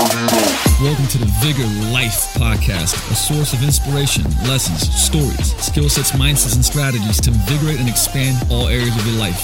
[0.00, 6.54] Welcome to the Vigor Life Podcast, a source of inspiration, lessons, stories, skill sets, mindsets,
[6.54, 9.38] and strategies to invigorate and expand all areas of your life.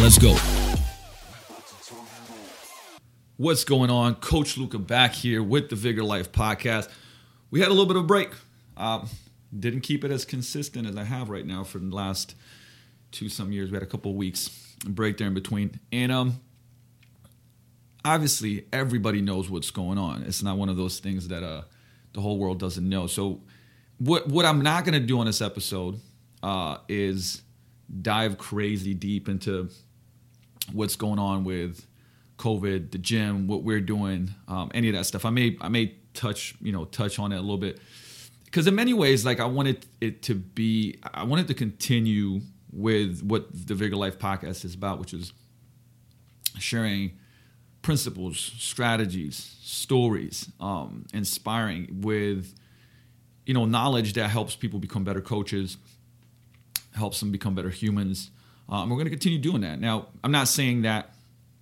[0.00, 0.34] Let's go.
[3.36, 4.16] What's going on?
[4.16, 6.88] Coach Luka back here with the Vigor Life Podcast.
[7.52, 8.30] We had a little bit of a break.
[8.76, 9.08] Um,
[9.56, 12.34] didn't keep it as consistent as I have right now for the last
[13.12, 13.70] two some years.
[13.70, 14.48] We had a couple weeks
[14.84, 16.40] break there in between, and um,
[18.06, 20.22] obviously everybody knows what's going on.
[20.22, 21.62] It's not one of those things that uh,
[22.12, 23.06] the whole world doesn't know.
[23.06, 23.42] So
[23.98, 26.00] what what I'm not going to do on this episode
[26.42, 27.42] uh, is
[28.02, 29.68] dive crazy deep into
[30.72, 31.84] what's going on with
[32.38, 35.24] COVID, the gym, what we're doing, um, any of that stuff.
[35.24, 37.80] I may I may touch you know touch on it a little bit
[38.44, 42.40] because in many ways, like I wanted it to be, I wanted to continue
[42.72, 45.32] with what the Vigor Life podcast is about, which is
[46.58, 47.18] sharing
[47.86, 52.52] principles, strategies, stories, um, inspiring with
[53.46, 55.76] you know knowledge that helps people become better coaches,
[56.96, 58.32] helps them become better humans.
[58.68, 59.78] Um, we're going to continue doing that.
[59.78, 61.14] Now, I'm not saying that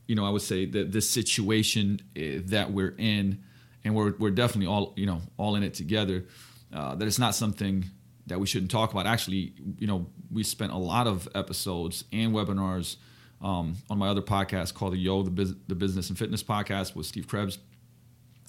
[0.06, 3.42] you know I would say that this situation eh, that we're in,
[3.84, 6.24] and we're we're definitely all you know all in it together.
[6.72, 7.84] Uh, that it's not something
[8.28, 9.06] that we shouldn't talk about.
[9.06, 12.96] Actually, you know, we spent a lot of episodes and webinars
[13.44, 16.96] um, on my other podcast called the Yo, the, Biz- the Business and Fitness Podcast
[16.96, 17.58] with Steve Krebs.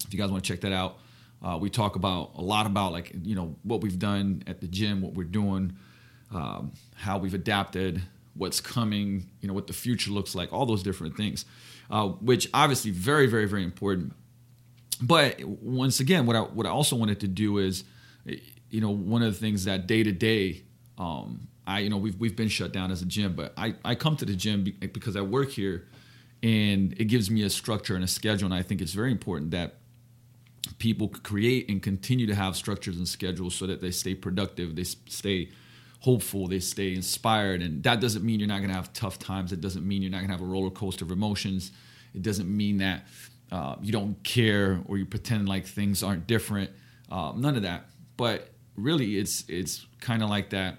[0.06, 0.98] If you guys want to check that out,
[1.42, 4.66] uh, we talk about a lot about like you know what we've done at the
[4.66, 5.76] gym, what we're doing,
[6.34, 8.02] um, how we've adapted,
[8.34, 11.44] what's coming, you know, what the future looks like, all those different things,
[11.90, 14.14] uh, which obviously very, very, very important.
[15.00, 17.84] But once again, what I what I also wanted to do is
[18.70, 20.62] you know, one of the things that day to day,
[20.98, 23.94] um, I, you know, we've, we've been shut down as a gym, but I, I
[23.94, 25.86] come to the gym because I work here
[26.42, 28.46] and it gives me a structure and a schedule.
[28.46, 29.74] And I think it's very important that
[30.78, 34.84] people create and continue to have structures and schedules so that they stay productive, they
[34.84, 35.50] stay
[36.00, 37.62] hopeful, they stay inspired.
[37.62, 39.52] And that doesn't mean you're not going to have tough times.
[39.52, 41.72] It doesn't mean you're not going to have a roller coaster of emotions.
[42.14, 43.06] It doesn't mean that
[43.50, 46.70] uh, you don't care or you pretend like things aren't different.
[47.10, 47.86] Uh, none of that.
[48.16, 50.78] But really it's it's kind of like that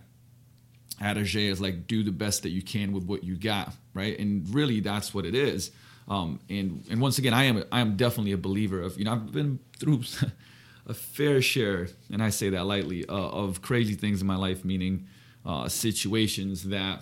[0.99, 4.17] adage is like do the best that you can with what you got right?
[4.19, 5.71] And really that's what it is.
[6.07, 9.11] Um, and and once again i am i am definitely a believer of you know
[9.11, 10.03] i've been through
[10.85, 14.63] a fair share and i say that lightly uh, of crazy things in my life
[14.63, 15.05] meaning
[15.45, 17.01] uh, situations that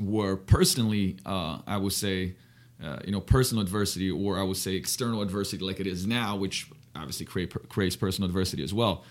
[0.00, 2.34] were personally uh, i would say
[2.82, 6.34] uh, you know personal adversity or i would say external adversity like it is now
[6.34, 9.04] which obviously create, creates personal adversity as well.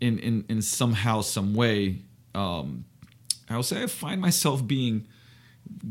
[0.00, 2.02] In in in somehow some way
[2.34, 2.84] um,
[3.48, 5.06] I'll say I find myself being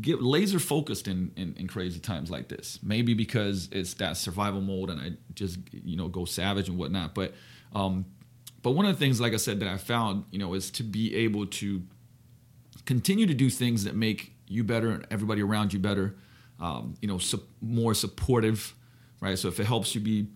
[0.00, 2.78] get laser focused in, in, in crazy times like this.
[2.82, 7.14] Maybe because it's that survival mode and I just you know go savage and whatnot.
[7.14, 7.34] But
[7.74, 8.06] um,
[8.62, 10.82] but one of the things, like I said, that I found you know is to
[10.82, 11.82] be able to
[12.84, 16.16] continue to do things that make you better and everybody around you better.
[16.60, 18.74] Um, you know, su- more supportive,
[19.20, 19.36] right?
[19.36, 20.28] So if it helps you be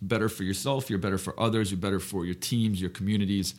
[0.00, 3.54] better for yourself, you're better for others, you're better for your teams, your communities,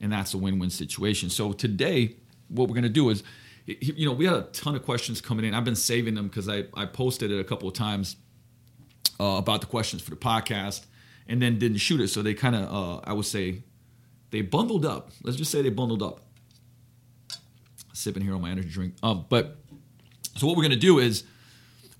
[0.00, 1.28] and that's a win-win situation.
[1.28, 2.16] So today,
[2.50, 3.22] what we're going to do is,
[3.66, 5.54] you know, we had a ton of questions coming in.
[5.54, 8.16] I've been saving them because I, I posted it a couple of times
[9.18, 10.86] uh, about the questions for the podcast,
[11.28, 12.08] and then didn't shoot it.
[12.08, 13.62] So they kind of, uh, I would say,
[14.30, 15.10] they bundled up.
[15.22, 16.20] Let's just say they bundled up.
[17.92, 18.94] Sipping here on my energy drink.
[19.02, 19.58] Um, but
[20.36, 21.24] so what we're going to do is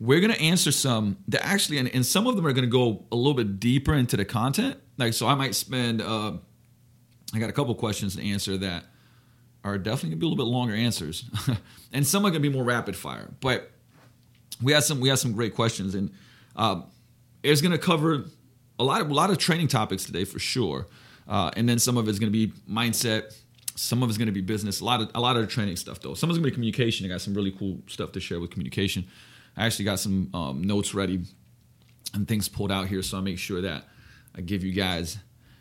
[0.00, 2.71] we're going to answer some that actually, and, and some of them are going to
[2.71, 4.78] go a little bit deeper into the content.
[4.97, 6.33] Like, so I might spend, uh,
[7.34, 8.84] I got a couple questions to answer that
[9.65, 11.25] are definitely to be a little bit longer answers,
[11.93, 13.31] and some are to be more rapid fire.
[13.41, 13.71] But
[14.62, 16.10] we had some, we had some great questions, and
[16.56, 16.84] um,
[17.43, 18.25] it's to cover
[18.78, 20.87] a lot of a lot of training topics today for sure.
[21.28, 23.37] Uh, and then some of it's to be mindset.
[23.76, 24.81] Some of it's to be business.
[24.81, 26.15] A lot of a lot of training stuff though.
[26.15, 27.06] Some of it's to be communication.
[27.06, 29.06] I got some really cool stuff to share with communication.
[29.56, 31.22] I actually got some um, notes ready
[32.15, 33.84] and things pulled out here, so I make sure that
[34.34, 35.18] I give you guys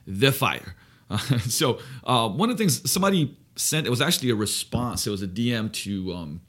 [0.08, 0.76] the fire.
[1.10, 5.06] Uh, so uh, one of the things somebody sent it was actually a response.
[5.06, 6.42] It was a DM to um,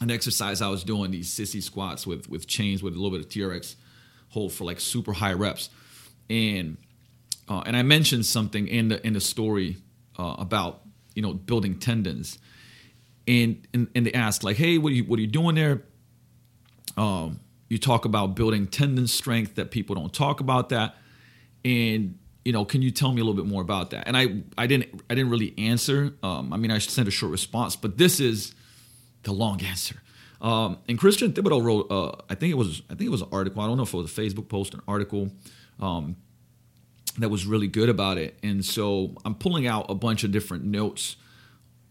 [0.00, 3.20] an exercise I was doing these sissy squats with with chains with a little bit
[3.20, 3.76] of TRX
[4.30, 5.70] hold for like super high reps,
[6.30, 6.78] and
[7.48, 9.76] uh, and I mentioned something in the in the story
[10.18, 10.82] uh, about
[11.14, 12.38] you know building tendons,
[13.28, 15.82] and, and and they asked like, hey, what are you what are you doing there?
[16.96, 20.96] Um, you talk about building tendon strength that people don't talk about that,
[21.64, 24.06] and you know, can you tell me a little bit more about that?
[24.06, 26.14] And I I didn't I didn't really answer.
[26.22, 28.54] Um, I mean, I sent a short response, but this is
[29.22, 30.02] the long answer.
[30.40, 33.28] Um, and Christian Thibaudeau wrote, uh, I think it was, I think it was an
[33.32, 33.62] article.
[33.62, 35.30] I don't know if it was a Facebook post, an article
[35.80, 36.16] um,
[37.16, 38.38] that was really good about it.
[38.42, 41.16] And so I'm pulling out a bunch of different notes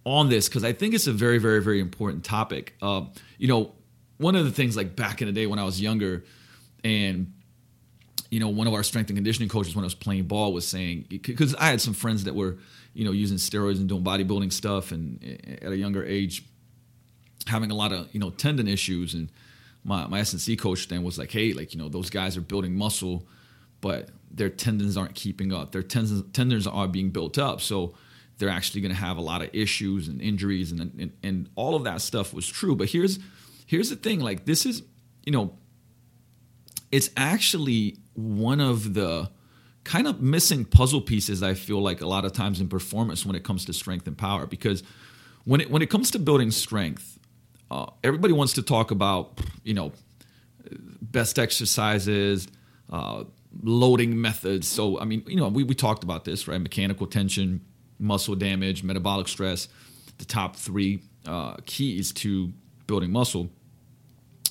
[0.06, 2.76] on this because I think it's a very, very, very important topic.
[2.80, 3.06] Uh,
[3.40, 3.74] you know,
[4.18, 6.24] one of the things like back in the day when I was younger,
[6.84, 7.33] and
[8.34, 10.68] you know, one of our strength and conditioning coaches when I was playing ball was
[10.68, 12.58] saying because I had some friends that were
[12.96, 16.44] you know using steroids and doing bodybuilding stuff, and eh, at a younger age,
[17.46, 19.30] having a lot of you know tendon issues, and
[19.84, 22.76] my my S&C coach then was like, hey, like you know those guys are building
[22.76, 23.28] muscle,
[23.82, 25.72] but their tendons aren't keeping up.
[25.72, 27.94] Their tendons tendons are being built up, so
[28.40, 31.76] they're actually going to have a lot of issues and injuries and, and and all
[31.76, 32.76] of that stuff was true.
[32.76, 33.20] But here's
[33.68, 34.82] here's the thing like this is
[35.24, 35.56] you know
[36.92, 39.30] it's actually one of the
[39.84, 43.36] kind of missing puzzle pieces i feel like a lot of times in performance when
[43.36, 44.84] it comes to strength and power because
[45.46, 47.20] when it when it comes to building strength
[47.72, 49.92] uh, everybody wants to talk about you know
[51.02, 52.48] best exercises
[52.92, 53.24] uh,
[53.62, 57.60] loading methods so i mean you know we, we talked about this right mechanical tension
[58.04, 59.68] muscle damage, metabolic stress,
[60.18, 62.52] the top three uh, keys to
[62.86, 63.50] building muscle.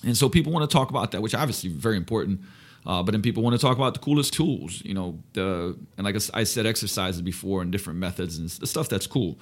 [0.04, 2.40] And so people want to talk about that, which obviously very important.
[2.84, 6.04] Uh, but then people want to talk about the coolest tools, you know, the and
[6.04, 9.38] like I said, exercises before and different methods and the stuff that's cool.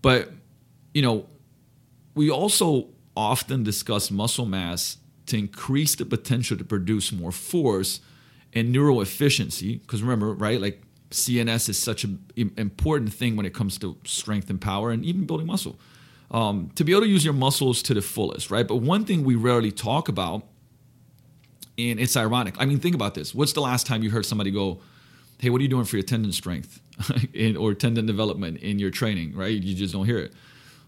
[0.00, 0.30] But
[0.94, 1.26] you know,
[2.14, 8.00] we also often discuss muscle mass to increase the potential to produce more force
[8.52, 9.76] and neural efficiency.
[9.76, 12.24] Because remember, right, like CNS is such an
[12.56, 15.78] important thing when it comes to strength and power and even building muscle.
[16.30, 18.66] Um, to be able to use your muscles to the fullest, right?
[18.66, 20.44] But one thing we rarely talk about,
[21.78, 22.54] and it's ironic.
[22.58, 23.34] I mean, think about this.
[23.34, 24.80] What's the last time you heard somebody go,
[25.38, 26.80] "Hey, what are you doing for your tendon strength
[27.58, 29.60] or tendon development in your training?" Right?
[29.62, 30.32] You just don't hear it.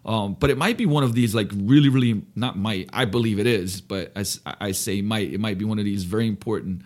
[0.04, 2.88] Um, but it might be one of these like really, really not might.
[2.92, 6.04] I believe it is, but as I say might, it might be one of these
[6.04, 6.82] very important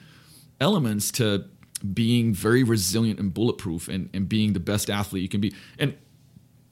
[0.61, 1.45] elements to
[1.93, 5.55] being very resilient and bulletproof and, and being the best athlete you can be.
[5.79, 5.97] And,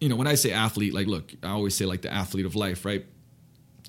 [0.00, 2.54] you know, when I say athlete, like, look, I always say like the athlete of
[2.56, 3.04] life, right?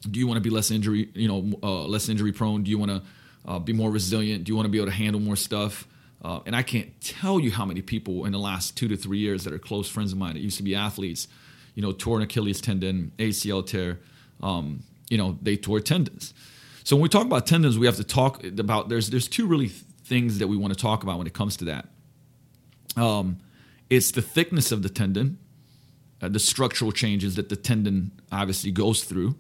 [0.09, 2.63] Do you want to be less injury, you know, uh, less injury prone?
[2.63, 3.03] Do you want to
[3.45, 4.43] uh, be more resilient?
[4.43, 5.87] Do you want to be able to handle more stuff?
[6.23, 9.17] Uh, and I can't tell you how many people in the last two to three
[9.17, 11.27] years that are close friends of mine that used to be athletes,
[11.73, 13.99] you know, tore an Achilles tendon, ACL tear,
[14.41, 16.33] um, you know, they tore tendons.
[16.83, 19.67] So when we talk about tendons, we have to talk about there's there's two really
[19.67, 21.87] things that we want to talk about when it comes to that.
[22.95, 23.37] Um,
[23.89, 25.37] it's the thickness of the tendon,
[26.21, 29.35] uh, the structural changes that the tendon obviously goes through,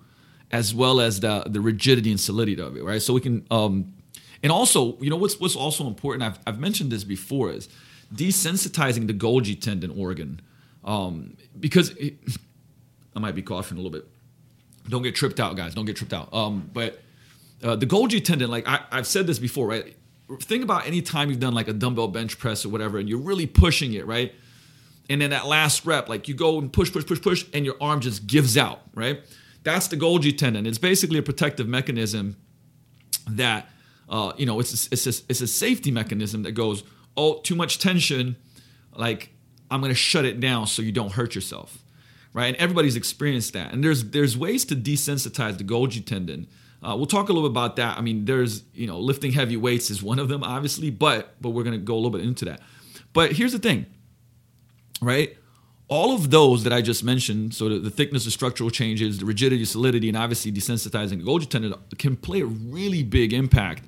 [0.51, 3.01] as well as the the rigidity and solidity of it, right?
[3.01, 3.93] So we can, um,
[4.43, 6.23] and also, you know, what's what's also important.
[6.23, 7.69] I've I've mentioned this before is
[8.13, 10.41] desensitizing the Golgi tendon organ,
[10.83, 12.15] um, because it,
[13.15, 14.07] I might be coughing a little bit.
[14.89, 15.75] Don't get tripped out, guys.
[15.75, 16.33] Don't get tripped out.
[16.33, 17.01] Um, but
[17.63, 19.95] uh, the Golgi tendon, like I, I've said this before, right?
[20.39, 23.19] think about any time you've done like a dumbbell bench press or whatever, and you're
[23.19, 24.33] really pushing it, right?
[25.09, 27.75] And then that last rep, like you go and push, push, push, push, and your
[27.81, 29.21] arm just gives out, right?
[29.63, 30.65] That's the Golgi tendon.
[30.65, 32.37] It's basically a protective mechanism
[33.27, 33.69] that,
[34.09, 36.83] uh, you know, it's a, it's a, it's a safety mechanism that goes,
[37.15, 38.35] oh, too much tension,
[38.95, 39.29] like
[39.69, 41.79] I'm gonna shut it down so you don't hurt yourself,
[42.33, 42.47] right?
[42.47, 43.73] And everybody's experienced that.
[43.73, 46.47] And there's there's ways to desensitize the Golgi tendon
[46.83, 47.97] uh, we'll talk a little bit about that.
[47.97, 51.51] I mean, there's you know lifting heavy weights is one of them, obviously, but but
[51.51, 52.61] we're gonna go a little bit into that.
[53.13, 53.85] But here's the thing,
[55.01, 55.37] right?
[55.91, 59.25] All of those that I just mentioned, so the, the thickness of structural changes, the
[59.25, 63.83] rigidity, solidity, and obviously desensitizing the Golgi tendon can play a really big impact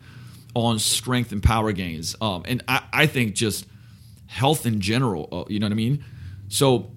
[0.53, 2.13] on strength and power gains.
[2.19, 3.65] Um, and I, I think just
[4.27, 6.03] health in general, uh, you know what I mean?
[6.49, 6.91] So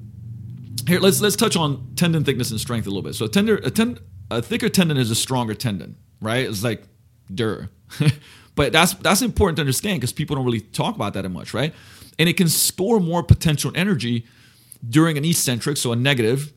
[0.89, 3.15] here let's let's touch on tendon thickness and strength a little bit.
[3.15, 6.49] So a tender a tendon a thicker tendon is a stronger tendon, right?
[6.49, 6.83] It's like
[7.33, 7.69] dur.
[8.57, 11.73] but that's that's important to understand because people don't really talk about that much, right?
[12.19, 14.27] And it can store more potential energy
[14.89, 16.53] during an eccentric, so a negative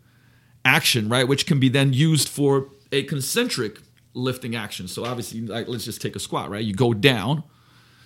[0.65, 1.27] action, right?
[1.27, 3.79] Which can be then used for a concentric
[4.13, 4.87] lifting action.
[4.87, 6.63] So obviously, like let's just take a squat, right?
[6.63, 7.43] You go down.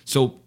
[0.04, 0.40] So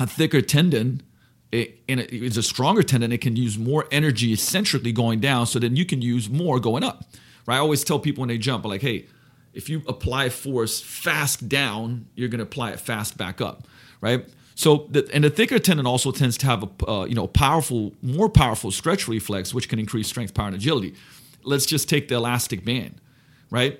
[0.00, 1.02] a thicker tendon
[1.50, 5.58] it, and it's a stronger tendon, it can use more energy eccentrically going down, so
[5.58, 7.04] then you can use more going up.
[7.46, 7.56] Right?
[7.56, 9.06] I always tell people when they jump, like, hey,
[9.54, 13.66] if you apply force fast down, you're going to apply it fast back up,
[14.00, 14.26] right?
[14.58, 17.92] So, the, and the thicker tendon also tends to have a uh, you know powerful,
[18.02, 20.96] more powerful stretch reflex, which can increase strength, power, and agility.
[21.44, 23.00] Let's just take the elastic band,
[23.52, 23.78] right?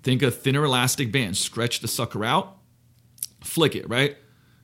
[0.00, 2.56] Think a thinner elastic band, stretch the sucker out,
[3.42, 4.16] flick it, right?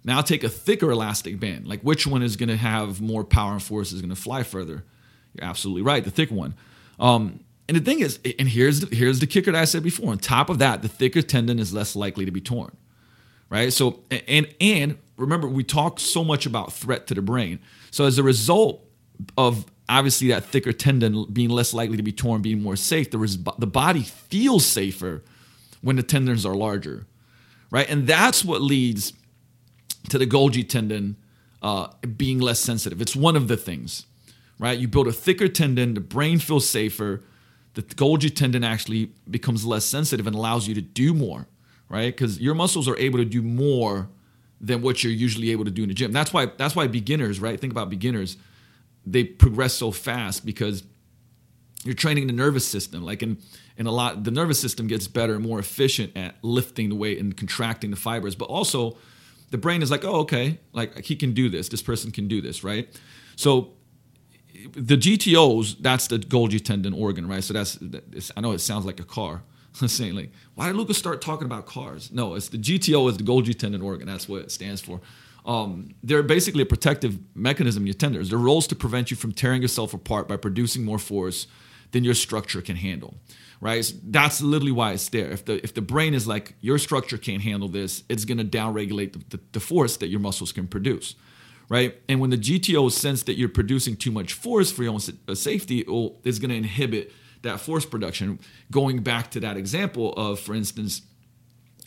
[0.04, 1.68] Now take a thicker elastic band.
[1.68, 4.44] Like which one is going to have more power and force is going to fly
[4.44, 4.84] further?
[5.34, 6.54] You're absolutely right, the thick one.
[6.98, 10.12] Um, and the thing is, and here's the, here's the kicker that I said before.
[10.12, 12.74] On top of that, the thicker tendon is less likely to be torn,
[13.50, 13.70] right?
[13.70, 17.58] So and and remember, we talk so much about threat to the brain.
[17.90, 18.84] So as a result
[19.36, 23.18] of obviously that thicker tendon being less likely to be torn, being more safe, the
[23.18, 25.22] res- the body feels safer
[25.80, 27.06] when the tendons are larger,
[27.70, 27.88] right?
[27.88, 29.12] And that's what leads
[30.10, 31.16] to the Golgi tendon
[31.62, 33.00] uh, being less sensitive.
[33.00, 34.06] It's one of the things,
[34.58, 34.78] right?
[34.78, 37.22] You build a thicker tendon, the brain feels safer
[37.74, 41.46] the Golgi tendon actually becomes less sensitive and allows you to do more,
[41.88, 42.14] right?
[42.14, 44.08] Because your muscles are able to do more
[44.62, 46.12] than what you're usually able to do in the gym.
[46.12, 47.60] That's why that's why beginners, right?
[47.60, 48.36] Think about beginners,
[49.04, 50.84] they progress so fast because
[51.84, 53.04] you're training the nervous system.
[53.04, 53.38] Like in
[53.76, 57.18] in a lot, the nervous system gets better and more efficient at lifting the weight
[57.18, 58.96] and contracting the fibers, but also
[59.50, 61.68] the brain is like, oh, okay, like he can do this.
[61.68, 62.88] This person can do this, right?
[63.36, 63.72] So
[64.74, 67.42] the GTOs, that's the Golgi tendon organ, right?
[67.42, 67.78] So that's,
[68.36, 69.42] I know it sounds like a car.
[69.86, 72.10] saying like, why did Lucas start talking about cars?
[72.12, 74.06] No, it's the GTO is the Golgi tendon organ.
[74.06, 75.00] That's what it stands for.
[75.44, 78.30] Um, they're basically a protective mechanism in your tendons.
[78.30, 81.48] Their role is to prevent you from tearing yourself apart by producing more force
[81.90, 83.14] than your structure can handle.
[83.60, 83.84] Right?
[83.84, 85.30] So that's literally why it's there.
[85.30, 88.44] If the if the brain is like your structure can't handle this, it's going to
[88.44, 91.14] downregulate the, the, the force that your muscles can produce
[91.68, 92.02] right?
[92.06, 95.34] And when the GTO sense that you're producing too much force for your own uh,
[95.34, 95.82] safety,
[96.22, 97.12] it's going to inhibit
[97.42, 98.40] that force production.
[98.70, 101.02] Going back to that example of, for instance,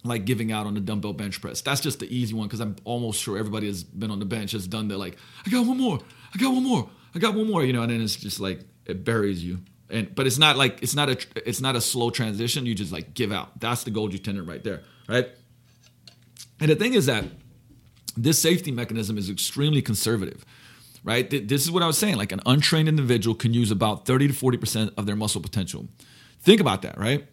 [0.04, 1.62] like giving out on the dumbbell bench press.
[1.62, 4.52] That's just the easy one because I'm almost sure everybody has been on the bench
[4.52, 4.98] has done that.
[4.98, 6.00] Like, I got one more,
[6.34, 8.62] I got one more, I got one more, you know, and then it's just like
[8.86, 9.60] it buries you.
[9.90, 12.66] And but it's not like it's not a it's not a slow transition.
[12.66, 13.60] You just like give out.
[13.60, 15.30] That's the Golgi tendon right there, right?
[16.60, 17.26] And the thing is that
[18.18, 20.46] this safety mechanism is extremely conservative
[21.06, 21.30] right?
[21.30, 24.34] This is what i was saying like an untrained individual can use about 30 to
[24.34, 25.88] 40% of their muscle potential.
[26.42, 27.26] Think about that right?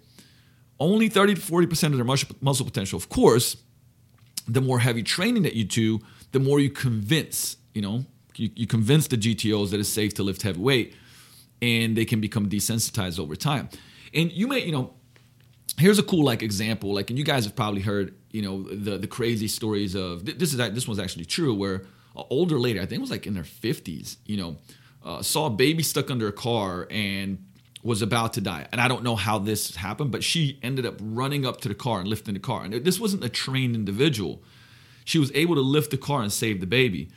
[0.78, 2.04] Only 30 to 40% of their
[2.40, 2.96] muscle potential.
[2.96, 3.56] Of course
[4.46, 6.00] the more heavy training that you do
[6.32, 8.04] the more you convince you know
[8.36, 10.94] you, you convince the gtos that it's safe to lift heavy weight
[11.60, 13.68] and they can become desensitized over time.
[14.12, 14.94] And you may you know
[15.78, 18.98] here's a cool like example like and you guys have probably heard you know the
[18.98, 21.82] the crazy stories of this is this was actually true where
[22.16, 24.56] older lady i think it was like in her 50s you know
[25.04, 27.44] uh, saw a baby stuck under a car and
[27.82, 28.68] was about to die.
[28.70, 31.74] And i don't know how this happened but she ended up running up to the
[31.74, 32.62] car and lifting the car.
[32.64, 34.42] And this wasn't a trained individual.
[35.04, 37.10] She was able to lift the car and save the baby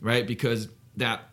[0.00, 0.26] right?
[0.26, 1.28] Because that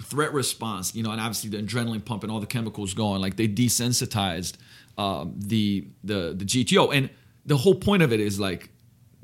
[0.00, 3.36] threat response you know and obviously the adrenaline pump and all the chemicals going like
[3.36, 4.56] they desensitized
[4.96, 7.10] um, the the the gto and
[7.44, 8.70] the whole point of it is like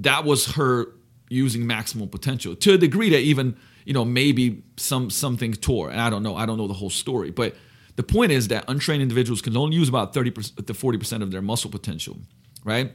[0.00, 0.88] that was her
[1.34, 5.90] using maximum potential to a degree that even you know maybe some something tore.
[5.90, 7.30] And i don't know i don't know the whole story.
[7.30, 7.54] But
[7.96, 11.42] the point is that untrained individuals can only use about 30 to 40% of their
[11.42, 12.16] muscle potential
[12.64, 12.92] right?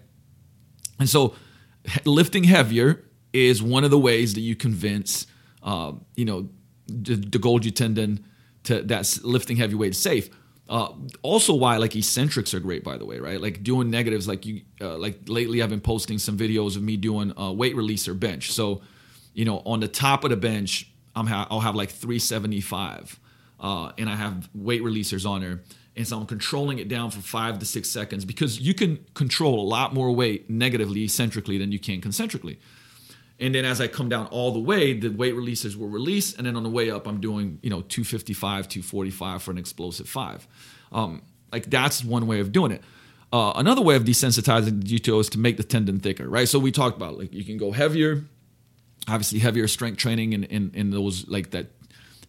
[0.99, 1.35] And so
[2.05, 5.27] lifting heavier is one of the ways that you convince
[5.63, 6.49] uh, you know
[6.87, 8.25] the, the golgi tendon
[8.63, 10.29] to that's lifting heavy weight safe
[10.69, 13.41] uh, also, why like eccentrics are great, by the way, right?
[13.41, 16.95] Like doing negatives, like you, uh, like lately, I've been posting some videos of me
[16.95, 18.51] doing uh, weight release or bench.
[18.51, 18.81] So,
[19.33, 23.19] you know, on the top of the bench, I'm ha- I'll have like 375,
[23.59, 25.61] uh, and I have weight releasers on there,
[25.95, 29.59] and so I'm controlling it down for five to six seconds because you can control
[29.59, 32.59] a lot more weight negatively eccentrically than you can concentrically.
[33.39, 36.35] And then as I come down all the way, the weight releases will release.
[36.35, 40.09] And then on the way up, I'm doing, you know, 255, 245 for an explosive
[40.09, 40.47] five.
[40.91, 42.83] Um, like that's one way of doing it.
[43.31, 46.49] Uh, another way of desensitizing the GTO is to make the tendon thicker, right?
[46.49, 48.25] So we talked about like you can go heavier,
[49.07, 51.67] obviously heavier strength training in, in, in those like that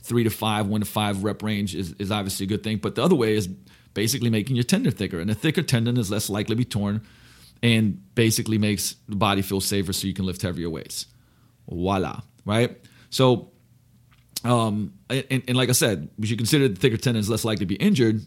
[0.02, 2.78] three to five, one to five rep range is, is obviously a good thing.
[2.78, 3.48] But the other way is
[3.94, 5.18] basically making your tendon thicker.
[5.18, 7.02] And a thicker tendon is less likely to be torn
[7.62, 11.06] and basically makes the body feel safer so you can lift heavier weights.
[11.68, 12.78] Voila, right?
[13.10, 13.50] So,
[14.44, 17.66] um, and, and like I said, we should consider the thicker tendons less likely to
[17.66, 18.24] be injured,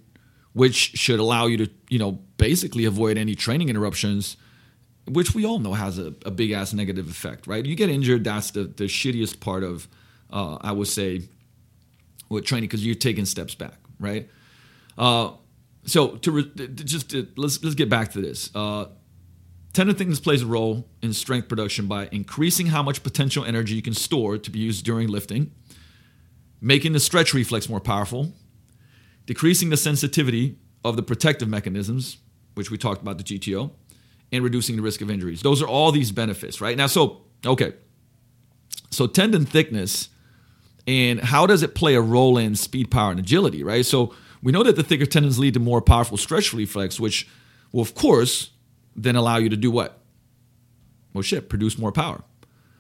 [0.54, 4.38] which should allow you to, you know, basically avoid any training interruptions,
[5.08, 7.66] which we all know has a, a big ass negative effect, right?
[7.66, 9.88] You get injured, that's the, the shittiest part of,
[10.32, 11.24] uh, I would say,
[12.30, 14.30] with training because you're taking steps back, right?
[14.98, 15.32] Uh,
[15.86, 18.50] so to, re- just to, let's let's get back to this.
[18.56, 18.86] Uh,
[19.74, 23.82] Tendon thickness plays a role in strength production by increasing how much potential energy you
[23.82, 25.52] can store to be used during lifting,
[26.62, 28.34] making the stretch reflex more powerful,
[29.26, 32.18] decreasing the sensitivity of the protective mechanisms,
[32.54, 33.72] which we talked about the GTO,
[34.32, 35.42] and reducing the risk of injuries.
[35.42, 36.78] Those are all these benefits, right?
[36.78, 37.74] Now, so, okay.
[38.92, 40.10] So, tendon thickness
[40.86, 43.86] and how does it play a role in speed, power, and agility, right?
[43.86, 44.14] So,
[44.44, 47.30] We know that the thicker tendons lead to more powerful stretch reflex, which
[47.72, 48.50] will, of course,
[48.96, 50.00] then allow you to do what?
[51.14, 52.24] Well, shit, produce more power,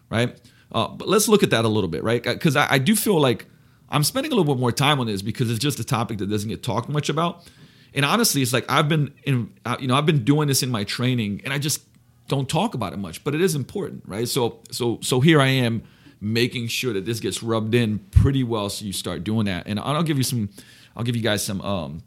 [0.10, 0.40] right?
[0.72, 2.24] Uh, but let's look at that a little bit, right?
[2.24, 3.46] Because I, I do feel like
[3.90, 6.30] I'm spending a little bit more time on this because it's just a topic that
[6.30, 7.48] doesn't get talked much about.
[7.94, 10.72] And honestly, it's like I've been in, uh, you know, I've been doing this in
[10.72, 11.84] my training, and I just
[12.28, 14.28] don't talk about it much, but it is important, right?
[14.28, 15.84] So, so, so here I am
[16.20, 19.68] making sure that this gets rubbed in pretty well, so you start doing that.
[19.68, 20.50] And I'll give you some,
[20.96, 22.02] I'll give you guys some, um,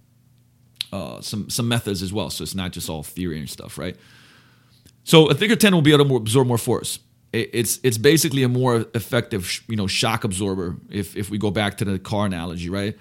[0.92, 2.30] uh, some, some methods as well.
[2.30, 3.96] So it's not just all theory and stuff, right?
[5.06, 6.98] So a thicker tendon will be able to absorb more force.
[7.32, 11.76] It's it's basically a more effective you know shock absorber if if we go back
[11.78, 12.96] to the car analogy right?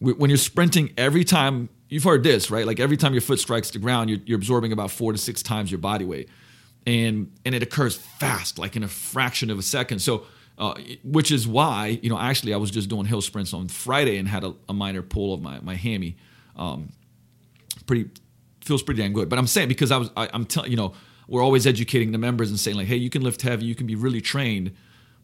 [0.00, 2.66] When you're sprinting every time you've heard this right?
[2.66, 5.42] Like every time your foot strikes the ground you're, you're absorbing about four to six
[5.42, 6.28] times your body weight.
[6.86, 10.00] And and it occurs fast like in a fraction of a second.
[10.00, 10.24] So
[10.58, 14.18] uh, which is why you know actually i was just doing hill sprints on friday
[14.18, 16.16] and had a, a minor pull of my my hammy.
[16.56, 16.88] Um,
[17.88, 18.08] pretty
[18.64, 20.94] feels pretty damn good but i'm saying because i was I, i'm telling you know
[21.28, 23.86] we're always educating the members and saying like, hey, you can lift heavy, you can
[23.86, 24.74] be really trained,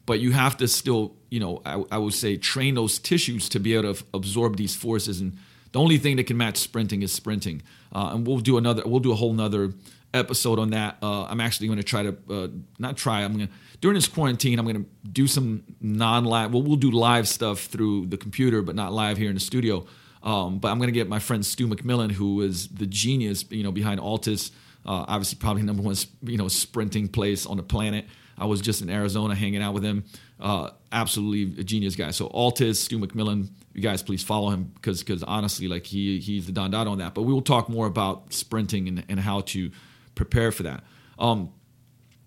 [0.07, 3.59] but you have to still, you know, I, I would say train those tissues to
[3.59, 5.21] be able to absorb these forces.
[5.21, 5.39] And
[5.73, 7.63] the only thing that can match sprinting is sprinting.
[7.93, 9.73] Uh, and we'll do another, we'll do a whole nother
[10.13, 10.99] episode on that.
[11.03, 13.23] Uh, I'm actually going to try to uh, not try.
[13.23, 14.59] I'm going to during this quarantine.
[14.59, 16.53] I'm going to do some non-live.
[16.53, 19.87] Well, we'll do live stuff through the computer, but not live here in the studio.
[20.25, 23.63] Um, but I'm going to get my friend Stu McMillan, who is the genius, you
[23.63, 24.51] know, behind Altis
[24.87, 28.07] uh, obviously, probably number one, you know, sprinting place on the planet.
[28.37, 30.05] I was just in Arizona hanging out with him.
[30.41, 32.11] Uh, absolutely a genius guy.
[32.11, 36.47] So Altis, Stu McMillan, you guys please follow him because because honestly, like he he's
[36.47, 37.15] the don dot on that.
[37.15, 39.71] But we will talk more about sprinting and, and how to
[40.15, 40.85] prepare for that.
[41.19, 41.51] Um,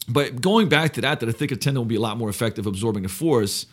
[0.09, 2.29] but going back to that, that I think a tendon will be a lot more
[2.29, 3.65] effective absorbing the force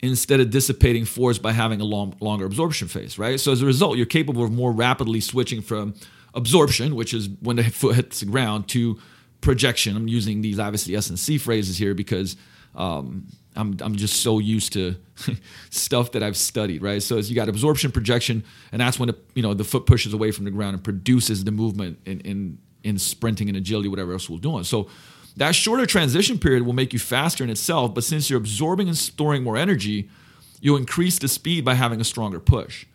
[0.00, 3.40] instead of dissipating force by having a long, longer absorption phase, right?
[3.40, 5.94] So as a result, you're capable of more rapidly switching from
[6.34, 8.98] absorption, which is when the foot hits the ground, to
[9.40, 9.96] projection.
[9.96, 12.36] I'm using these obviously S and C phrases here because
[12.74, 13.26] um,
[13.56, 14.94] I'm I'm just so used to
[15.70, 17.02] stuff that I've studied, right?
[17.02, 20.12] So as you got absorption, projection, and that's when the, you know the foot pushes
[20.12, 24.12] away from the ground and produces the movement in in, in sprinting and agility, whatever
[24.12, 24.64] else we're doing.
[24.64, 24.88] So
[25.38, 28.96] that shorter transition period will make you faster in itself, but since you're absorbing and
[28.96, 30.08] storing more energy,
[30.60, 32.86] you'll increase the speed by having a stronger push.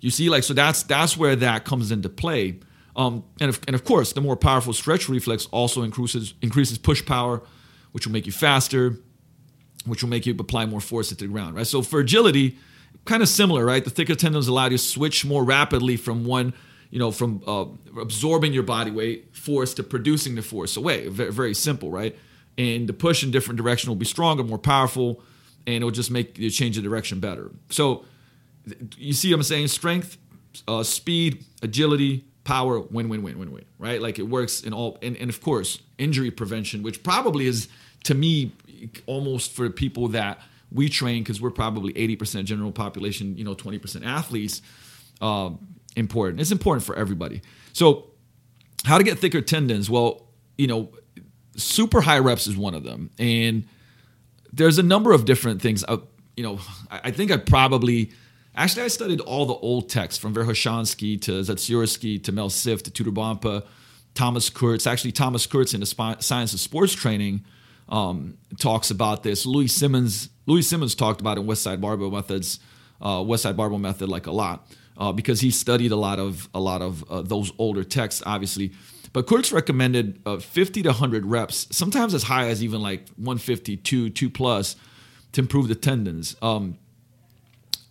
[0.00, 2.58] You see, like so that's that's where that comes into play.
[2.96, 7.04] Um, and, of, and of course, the more powerful stretch reflex also increases increases push
[7.04, 7.42] power,
[7.92, 8.96] which will make you faster,
[9.86, 11.66] which will make you apply more force to the ground, right?
[11.66, 12.56] So for agility,
[13.04, 13.84] kind of similar, right?
[13.84, 16.54] The thicker tendons allow you to switch more rapidly from one,
[16.90, 17.66] you know, from uh,
[18.00, 21.08] absorbing your body weight force to producing the force away.
[21.08, 22.16] Very, very simple, right?
[22.56, 25.22] And the push in different direction will be stronger, more powerful,
[25.66, 27.50] and it'll just make you change the direction better.
[27.70, 28.04] So
[28.96, 29.68] you see what I'm saying?
[29.68, 30.16] Strength,
[30.66, 34.00] uh, speed, agility, power, win, win, win, win, win, right?
[34.00, 37.68] Like it works in all, and, and of course, injury prevention, which probably is
[38.04, 38.52] to me
[39.06, 40.40] almost for people that
[40.72, 44.62] we train because we're probably 80% general population, you know, 20% athletes.
[45.20, 45.50] Uh,
[45.96, 46.40] important.
[46.40, 47.42] It's important for everybody.
[47.72, 48.10] So,
[48.84, 49.90] how to get thicker tendons?
[49.90, 50.92] Well, you know,
[51.56, 53.64] super high reps is one of them, and
[54.52, 55.84] there's a number of different things.
[55.86, 55.98] Uh,
[56.36, 56.58] you know,
[56.90, 58.12] I, I think I probably
[58.58, 62.90] Actually, I studied all the old texts from Verkhoshansky to Zatsiorsky to Mel Siff to
[62.90, 63.64] Tudor Bompa,
[64.14, 64.84] Thomas Kurz.
[64.84, 67.44] Actually, Thomas Kurz in the Science of Sports Training
[67.88, 69.46] um, talks about this.
[69.46, 72.58] Louis Simmons, Louis Simmons talked about in West Side Barbell Methods,
[73.00, 74.66] uh, West Side Barbell Method, like a lot,
[74.98, 78.72] uh, because he studied a lot of a lot of uh, those older texts, obviously.
[79.12, 83.78] But Kurz recommended uh, 50 to 100 reps, sometimes as high as even like 150,
[83.78, 84.76] 2, 2 plus,
[85.32, 86.36] to improve the tendons.
[86.42, 86.76] Um,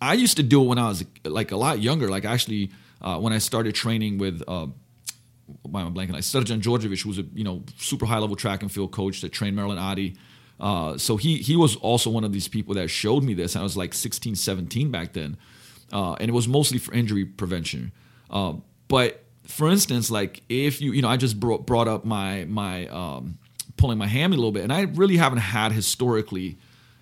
[0.00, 2.08] I used to do it when I was like a lot younger.
[2.08, 2.70] Like actually,
[3.02, 4.66] uh, when I started training with, uh,
[5.62, 6.12] why am I blanking?
[6.12, 9.20] Like Srđan Đorđević, who was a you know super high level track and field coach
[9.22, 10.16] that trained Merlene Ottey.
[10.60, 13.56] Uh, so he he was also one of these people that showed me this.
[13.56, 15.36] I was like 16, 17 back then,
[15.92, 17.92] uh, and it was mostly for injury prevention.
[18.30, 18.54] Uh,
[18.88, 22.86] but for instance, like if you you know I just brought, brought up my my
[22.88, 23.38] um,
[23.76, 26.58] pulling my hammy a little bit, and I really haven't had historically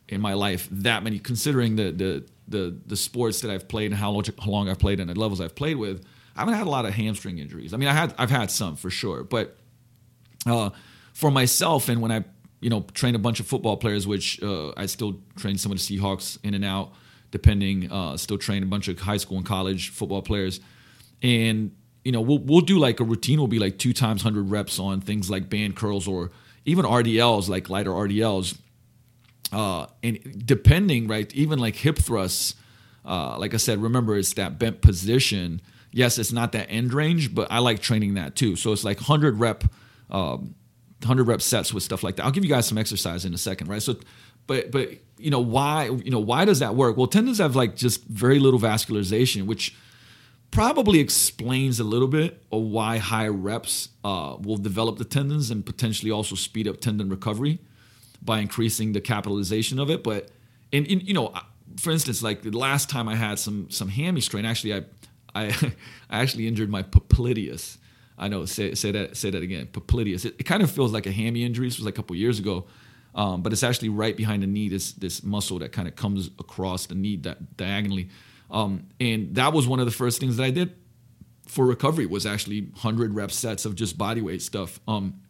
[0.09, 3.95] in my life that many, considering the the the the sports that I've played and
[3.95, 6.05] how long, how long I've played and the levels I've played with,
[6.37, 7.75] I haven't had a lot of hamstring injuries.
[7.75, 9.57] I mean, I had I've had some for sure, but
[10.47, 10.71] uh,
[11.13, 12.25] for myself and when I
[12.61, 15.79] you know train a bunch of football players, which uh, I still train some of
[15.79, 16.93] the Seahawks in and out,
[17.31, 17.91] depending.
[17.91, 20.61] Uh, still train a bunch of high school and college football players,
[21.23, 21.73] and
[22.05, 24.79] you know we'll we'll do like a routine will be like two times hundred reps
[24.79, 26.31] on things like band curls or
[26.65, 28.57] even RDLs like lighter RDLs
[29.53, 32.55] uh, and depending, right, even like hip thrusts,
[33.05, 35.61] uh, like I said, remember it's that bent position.
[35.93, 38.57] Yes, it's not that end range, but I like training that too.
[38.57, 39.65] So it's like 100 rep,
[40.11, 40.55] um,
[41.01, 42.25] 100 rep sets with stuff like that.
[42.25, 43.83] I'll give you guys some exercise in a second, right?
[43.83, 43.97] So,
[44.47, 46.97] but but you know why you know why does that work?
[46.97, 49.75] Well, tendons have like just very little vascularization, which
[50.51, 55.67] probably explains a little bit of why high reps uh, will develop the tendons and
[55.67, 57.59] potentially also speed up tendon recovery
[58.23, 60.03] by increasing the capillarization of it.
[60.03, 60.31] But
[60.73, 61.33] and, you know,
[61.79, 64.85] for instance, like the last time I had some some hammy strain, actually I
[65.35, 65.45] I,
[66.11, 67.79] I actually injured my popliteus.
[68.19, 70.25] I know say say that say that again, popliteus.
[70.25, 71.69] It, it kind of feels like a hammy injury.
[71.69, 72.67] This was like a couple years ago.
[73.17, 74.69] Um, but it's actually right behind the knee.
[74.69, 78.11] This this muscle that kind of comes across the knee that diagonally,
[78.51, 80.75] um, and that was one of the first things that I did
[81.47, 84.81] for recovery was actually hundred rep sets of just body weight stuff.
[84.87, 85.23] Um,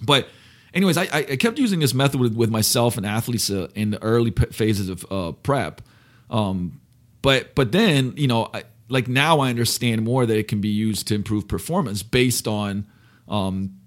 [0.00, 0.26] but
[0.72, 4.02] anyways, I, I kept using this method with, with myself and athletes uh, in the
[4.02, 5.82] early phases of uh, prep.
[6.30, 6.80] Um,
[7.20, 10.68] but but then you know, I, like now I understand more that it can be
[10.70, 12.86] used to improve performance based on
[13.28, 13.78] um,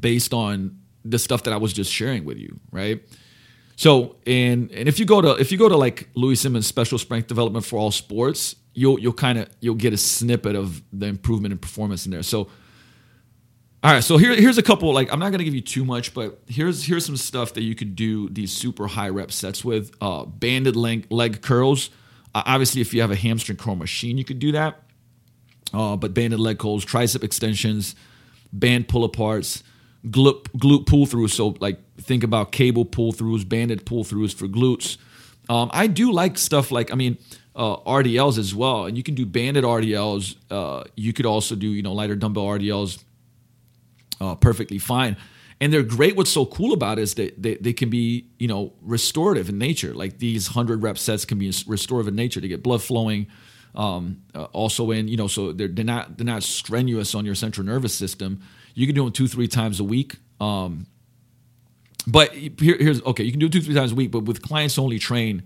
[0.00, 0.78] based on
[1.10, 3.02] the stuff that I was just sharing with you, right?
[3.76, 6.98] So and and if you go to if you go to like Louis Simmons Special
[6.98, 11.06] Strength Development for All Sports, you'll you'll kind of you'll get a snippet of the
[11.06, 12.22] improvement in performance in there.
[12.22, 12.48] So
[13.86, 14.92] all right, so here, here's a couple.
[14.92, 17.76] Like, I'm not gonna give you too much, but here's here's some stuff that you
[17.76, 19.94] could do these super high rep sets with.
[20.00, 21.90] Uh, banded leg leg curls.
[22.34, 24.82] Uh, obviously, if you have a hamstring curl machine, you could do that.
[25.72, 27.94] Uh, but banded leg curls, tricep extensions,
[28.52, 29.62] band pull aparts,
[30.04, 31.30] glute glute pull throughs.
[31.30, 34.98] So like think about cable pull throughs, banded pull throughs for glutes.
[35.48, 37.18] Um, I do like stuff like I mean
[37.54, 40.36] uh, RDLs as well, and you can do banded RDLs.
[40.50, 43.02] Uh, you could also do you know lighter dumbbell RDLs
[44.20, 45.16] uh, perfectly fine.
[45.60, 46.16] And they're great.
[46.16, 49.58] What's so cool about it is that they, they can be, you know, restorative in
[49.58, 49.94] nature.
[49.94, 53.26] Like these 100 rep sets can be restorative in nature to get blood flowing.
[53.74, 57.34] Um, uh, also in, you know, so they're, they're not they're not strenuous on your
[57.34, 58.40] central nervous system.
[58.76, 60.16] You can do them two, three times a week.
[60.40, 60.86] Um,
[62.06, 63.24] but here, here's okay.
[63.24, 65.42] You can do two, three times a week, but with clients only train,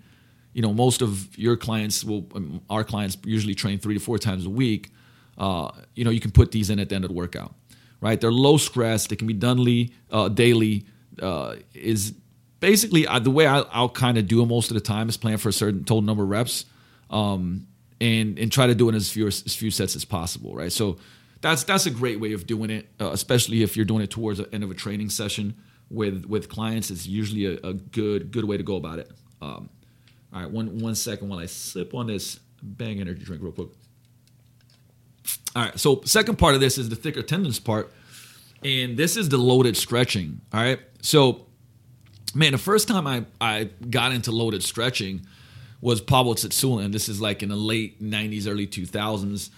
[0.52, 4.18] you know, most of your clients will, um, our clients usually train three to four
[4.18, 4.90] times a week.
[5.38, 7.54] Uh, you know, you can put these in at the end of the workout
[8.00, 8.20] right?
[8.20, 9.06] They're low stress.
[9.06, 10.86] They can be done uh, daily.
[11.20, 12.14] Uh, is
[12.60, 15.16] basically uh, the way I, will kind of do it most of the time is
[15.16, 16.64] plan for a certain total number of reps,
[17.10, 17.66] um,
[18.00, 20.72] and and try to do it as few as few sets as possible, right?
[20.72, 20.98] So
[21.40, 24.38] that's that's a great way of doing it, uh, especially if you're doing it towards
[24.38, 25.54] the end of a training session
[25.88, 26.90] with with clients.
[26.90, 29.10] It's usually a, a good good way to go about it.
[29.40, 29.70] Um,
[30.32, 33.68] all right, one one second while I sip on this Bang energy drink real quick.
[35.56, 35.78] All right.
[35.78, 37.92] So second part of this is the thicker tendons part,
[38.62, 40.40] and this is the loaded stretching.
[40.52, 40.78] All right.
[41.00, 41.46] So,
[42.34, 45.26] man, the first time I I got into loaded stretching
[45.80, 46.92] was Pavel Tsatsouline.
[46.92, 49.50] This is like in the late '90s, early 2000s,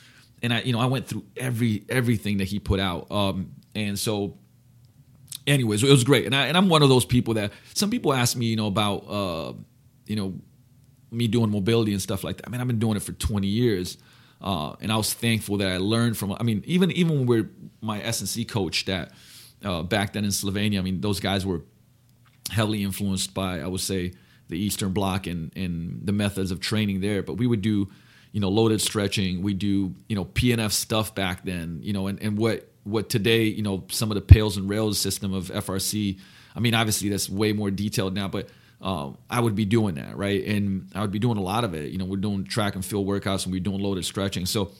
[0.43, 3.11] and I you know I went through every everything that he put out.
[3.11, 4.39] Um, and so
[5.47, 6.27] anyways, it was great.
[6.27, 8.67] And I and I'm one of those people that some people ask me, you know,
[8.67, 9.53] about uh,
[10.07, 10.35] you know,
[11.11, 12.47] me doing mobility and stuff like that.
[12.47, 13.99] I mean, I've been doing it for 20 years.
[14.41, 16.33] Uh, and I was thankful that I learned from.
[16.33, 17.51] I mean, even even when we're
[17.81, 19.13] my S&C coach that
[19.65, 21.63] uh, back then in Slovenia, I mean, those guys were
[22.51, 24.15] heavily influenced by I would say
[24.49, 27.23] the Eastern Bloc and and the methods of training there.
[27.23, 27.89] But we would do,
[28.33, 29.43] you know, loaded stretching.
[29.43, 31.81] We do you know PNF stuff back then.
[31.83, 34.99] You know, and and what what today you know some of the PAILs and RAILs
[34.99, 36.19] system of FRC.
[36.55, 38.49] I mean, obviously that's way more detailed now, but
[38.83, 40.45] um, I would be doing that, right?
[40.45, 41.93] And I would be doing a lot of it.
[41.93, 44.45] You know, we're doing track and field workouts and we're doing loaded stretching.
[44.45, 44.73] So,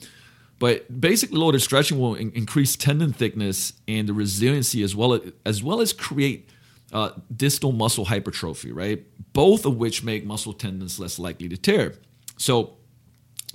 [0.59, 5.21] but basically, loaded stretching will in- increase tendon thickness and the resiliency as well as,
[5.45, 6.49] as well as create
[6.91, 9.03] uh, distal muscle hypertrophy, right?
[9.31, 11.93] Both of which make muscle tendons less likely to tear.
[12.37, 12.75] So,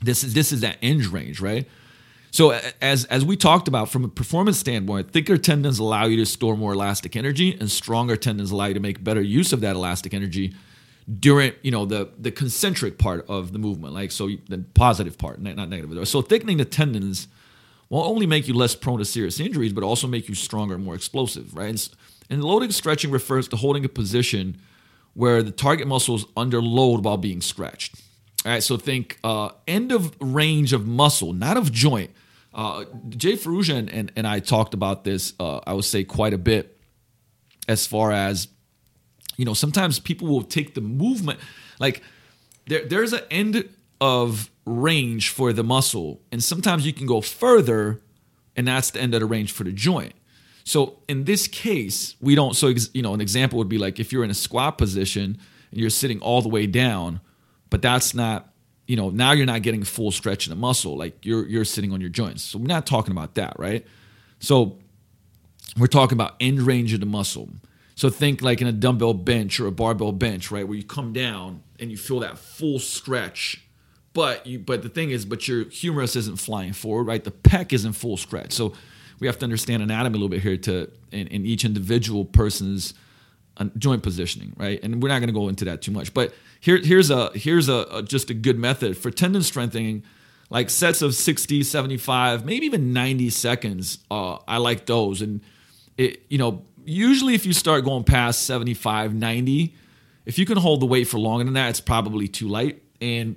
[0.00, 1.68] this is this is that end range, right?
[2.30, 6.26] So as as we talked about from a performance standpoint, thicker tendons allow you to
[6.26, 9.76] store more elastic energy, and stronger tendons allow you to make better use of that
[9.76, 10.54] elastic energy
[11.20, 15.40] during you know the the concentric part of the movement, like so the positive part,
[15.40, 16.06] not negative.
[16.08, 17.28] So thickening the tendons
[17.88, 20.84] will only make you less prone to serious injuries, but also make you stronger and
[20.84, 21.70] more explosive, right?
[21.70, 21.88] And,
[22.28, 24.60] and loading stretching refers to holding a position
[25.14, 27.94] where the target muscle is under load while being stretched.
[28.44, 32.10] All right, so think uh, end of range of muscle, not of joint.
[32.54, 36.32] Uh, Jay Ferruggia and, and, and, I talked about this, uh, I would say, quite
[36.32, 36.80] a bit
[37.68, 38.48] as far as,
[39.36, 41.38] you know, sometimes people will take the movement,
[41.78, 42.02] like
[42.66, 43.68] there, there's an end
[44.00, 48.00] of range for the muscle, and sometimes you can go further,
[48.56, 50.14] and that's the end of the range for the joint.
[50.64, 54.12] So in this case, we don't, so, you know, an example would be like if
[54.12, 55.38] you're in a squat position
[55.70, 57.20] and you're sitting all the way down,
[57.70, 58.52] but that's not
[58.88, 60.96] you know, now you're not getting full stretch in the muscle.
[60.96, 62.42] Like you're you're sitting on your joints.
[62.42, 63.86] So we're not talking about that, right?
[64.40, 64.78] So
[65.76, 67.50] we're talking about end range of the muscle.
[67.94, 71.12] So think like in a dumbbell bench or a barbell bench, right, where you come
[71.12, 73.62] down and you feel that full stretch.
[74.14, 77.22] But you but the thing is, but your humerus isn't flying forward, right?
[77.22, 78.52] The pec is in full stretch.
[78.52, 78.72] So
[79.20, 82.94] we have to understand anatomy a little bit here to in, in each individual person's
[83.58, 84.82] uh, joint positioning, right?
[84.82, 87.68] And we're not going to go into that too much, but here, here's a here's
[87.68, 90.02] a, a, just a good method for tendon strengthening
[90.50, 95.22] like sets of 60 75 maybe even 90 seconds uh, i like those.
[95.22, 95.40] And
[95.96, 99.74] it you know usually if you start going past 75 90
[100.26, 102.82] if you can hold the weight for longer than that it's probably too light.
[103.00, 103.36] And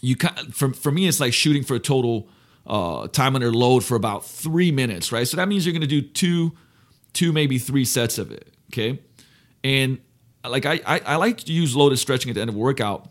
[0.00, 0.16] you
[0.52, 2.28] for, for me it's like shooting for a total
[2.64, 5.26] uh, time under load for about three minutes right?
[5.26, 6.52] So that means you're going to do two
[7.12, 9.00] two maybe three sets of it okay?
[9.64, 9.98] And
[10.48, 13.08] like I, I, I like to use loaded stretching at the end of a workout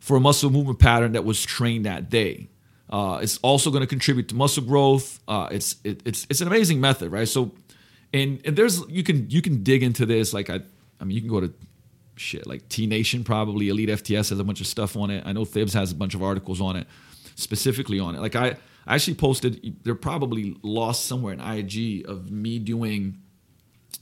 [0.00, 2.48] for a muscle movement pattern that was trained that day.
[2.90, 5.20] Uh, it's also going to contribute to muscle growth.
[5.26, 7.28] Uh, it's it, it's it's an amazing method, right?
[7.28, 7.52] So,
[8.12, 10.34] and, and, there's you can you can dig into this.
[10.34, 10.60] Like I,
[11.00, 11.52] I mean, you can go to
[12.16, 15.22] shit like T Nation probably Elite FTS has a bunch of stuff on it.
[15.26, 16.86] I know Thibs has a bunch of articles on it,
[17.34, 18.20] specifically on it.
[18.20, 18.56] Like I,
[18.86, 19.76] I actually posted.
[19.84, 23.18] They're probably lost somewhere in IG of me doing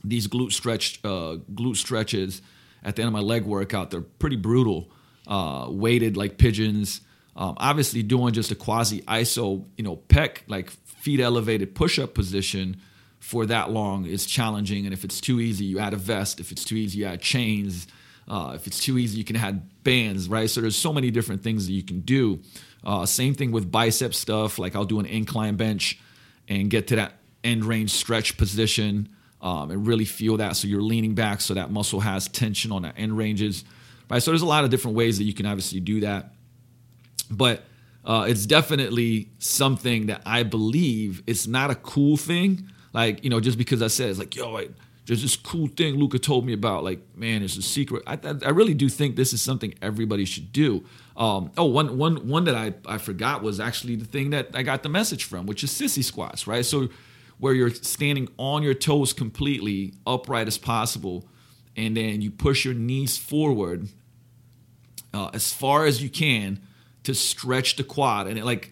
[0.03, 2.41] these glute stretch uh, glute stretches
[2.83, 3.91] at the end of my leg workout.
[3.91, 4.91] They're pretty brutal,
[5.27, 7.01] uh, weighted like pigeons.
[7.35, 12.13] Um, obviously, doing just a quasi iso, you know, pec like feet elevated push up
[12.13, 12.81] position
[13.19, 14.85] for that long is challenging.
[14.85, 16.39] And if it's too easy, you add a vest.
[16.39, 17.87] If it's too easy, you add chains.
[18.27, 20.49] Uh, if it's too easy, you can add bands, right?
[20.49, 22.39] So there's so many different things that you can do.
[22.83, 24.57] Uh, same thing with bicep stuff.
[24.57, 25.99] Like I'll do an incline bench
[26.47, 27.13] and get to that
[27.43, 29.09] end range stretch position
[29.41, 30.55] um, and really feel that.
[30.55, 33.63] So you're leaning back so that muscle has tension on the end ranges,
[34.09, 34.21] right?
[34.21, 36.33] So there's a lot of different ways that you can obviously do that,
[37.29, 37.63] but
[38.03, 42.67] uh, it's definitely something that I believe it's not a cool thing.
[42.93, 44.69] Like you know, just because I said it's like yo, I,
[45.05, 46.83] there's this cool thing Luka told me about.
[46.83, 48.03] Like man, it's a secret.
[48.05, 50.83] I, I really do think this is something everybody should do.
[51.15, 54.63] Um, oh, one one one that I I forgot was actually the thing that I
[54.63, 56.65] got the message from, which is sissy squats, right?
[56.65, 56.89] So
[57.41, 61.27] where you're standing on your toes completely upright as possible
[61.75, 63.87] and then you push your knees forward
[65.11, 66.61] uh, as far as you can
[67.03, 68.27] to stretch the quad.
[68.27, 68.71] And it, like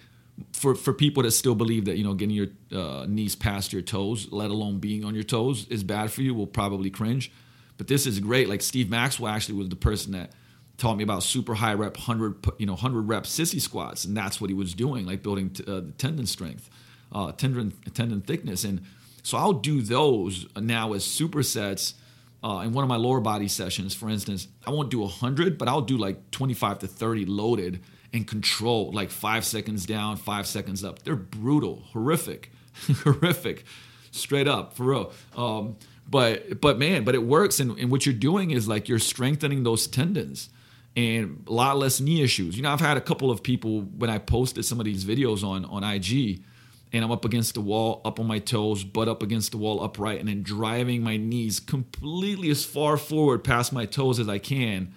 [0.53, 3.82] for for people that still believe that you know getting your uh, knees past your
[3.82, 7.32] toes let alone being on your toes is bad for you will probably cringe.
[7.77, 8.49] But this is great.
[8.49, 10.32] Like steve maxwell actually was the person that
[10.77, 14.39] taught me about super high rep 100 you know 100 rep sissy squats and that's
[14.39, 16.69] what he was doing like building t- uh, the tendon strength
[17.11, 18.81] uh, tendon tendon thickness, and
[19.23, 21.93] so I'll do those now as supersets.
[22.41, 25.67] Uh, in one of my lower body sessions, for instance, I won't do 100, but
[25.67, 27.81] I'll do like 25 to 30 loaded
[28.13, 31.03] and control, like five seconds down, five seconds up.
[31.03, 32.51] They're brutal, horrific,
[33.03, 33.65] horrific,
[34.11, 35.11] straight up, for real.
[35.35, 35.75] Um,
[36.09, 39.63] but but man, but it works, and, and what you're doing is like you're strengthening
[39.63, 40.49] those tendons
[40.95, 42.57] and a lot less knee issues.
[42.57, 45.43] You know, I've had a couple of people when I posted some of these videos
[45.43, 46.41] on on IG
[46.91, 49.84] and I'm up against the wall, up on my toes, butt up against the wall,
[49.84, 54.39] upright, and then driving my knees completely as far forward past my toes as I
[54.39, 54.93] can,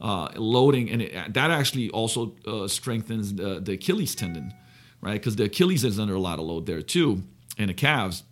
[0.00, 4.52] uh, loading, and it, that actually also uh, strengthens the, the, Achilles tendon,
[5.00, 5.14] right?
[5.14, 7.22] Because the Achilles is under a lot of load there too,
[7.56, 8.22] and the calves,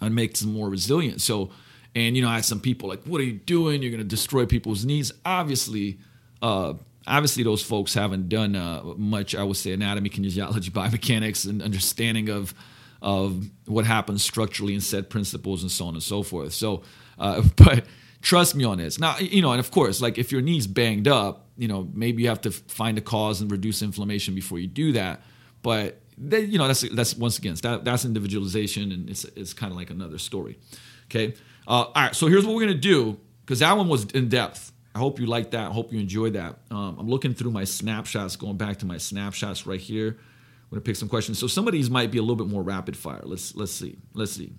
[0.00, 1.20] and makes them more resilient.
[1.20, 1.50] So,
[1.94, 3.82] and you know, I had some people like, "What are you doing?
[3.82, 5.98] You're going to destroy people's knees." Obviously.
[6.42, 6.74] Uh,
[7.06, 12.28] obviously those folks haven't done uh, much i would say anatomy kinesiology biomechanics and understanding
[12.28, 12.54] of
[13.02, 16.52] of what happens structurally in set principles and so on and so forth.
[16.52, 16.82] So
[17.18, 17.84] uh, but
[18.22, 18.98] trust me on this.
[18.98, 22.22] Now you know and of course like if your knee's banged up you know maybe
[22.22, 25.22] you have to find a cause and reduce inflammation before you do that.
[25.62, 29.72] But they, you know that's that's once again that, that's individualization and it's it's kind
[29.72, 30.58] of like another story.
[31.06, 31.34] Okay?
[31.66, 34.72] Uh, all right so here's what we're gonna do because that one was in depth
[34.96, 35.70] I hope you like that.
[35.70, 36.56] I hope you enjoyed that.
[36.70, 40.08] Um, I'm looking through my snapshots, going back to my snapshots right here.
[40.08, 41.38] I'm gonna pick some questions.
[41.38, 43.20] So some of these might be a little bit more rapid fire.
[43.22, 43.98] Let's let's see.
[44.14, 44.52] Let's see.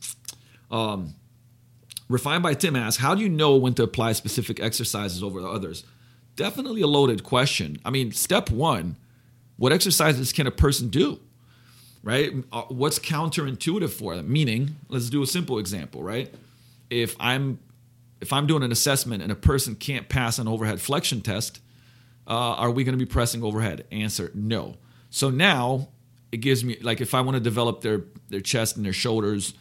[0.70, 1.16] Um,
[2.10, 5.84] Refined by Tim asks, how do you know when to apply specific exercises over others?
[6.36, 7.80] Definitely a loaded question.
[7.84, 8.96] I mean, step one,
[9.58, 11.20] what exercises can a person do?
[12.04, 12.32] Right?
[12.52, 14.32] Uh, what's counterintuitive for them?
[14.32, 16.34] Meaning, let's do a simple example, right?
[16.90, 17.60] If I'm
[18.22, 21.60] if I'm doing an assessment and a person can't pass an overhead flexion test,
[22.28, 23.86] uh, are we going to be pressing overhead?
[23.92, 24.78] Answer: No.
[25.10, 25.90] So now
[26.32, 29.54] it gives me like if I want to develop their their chest and their shoulders,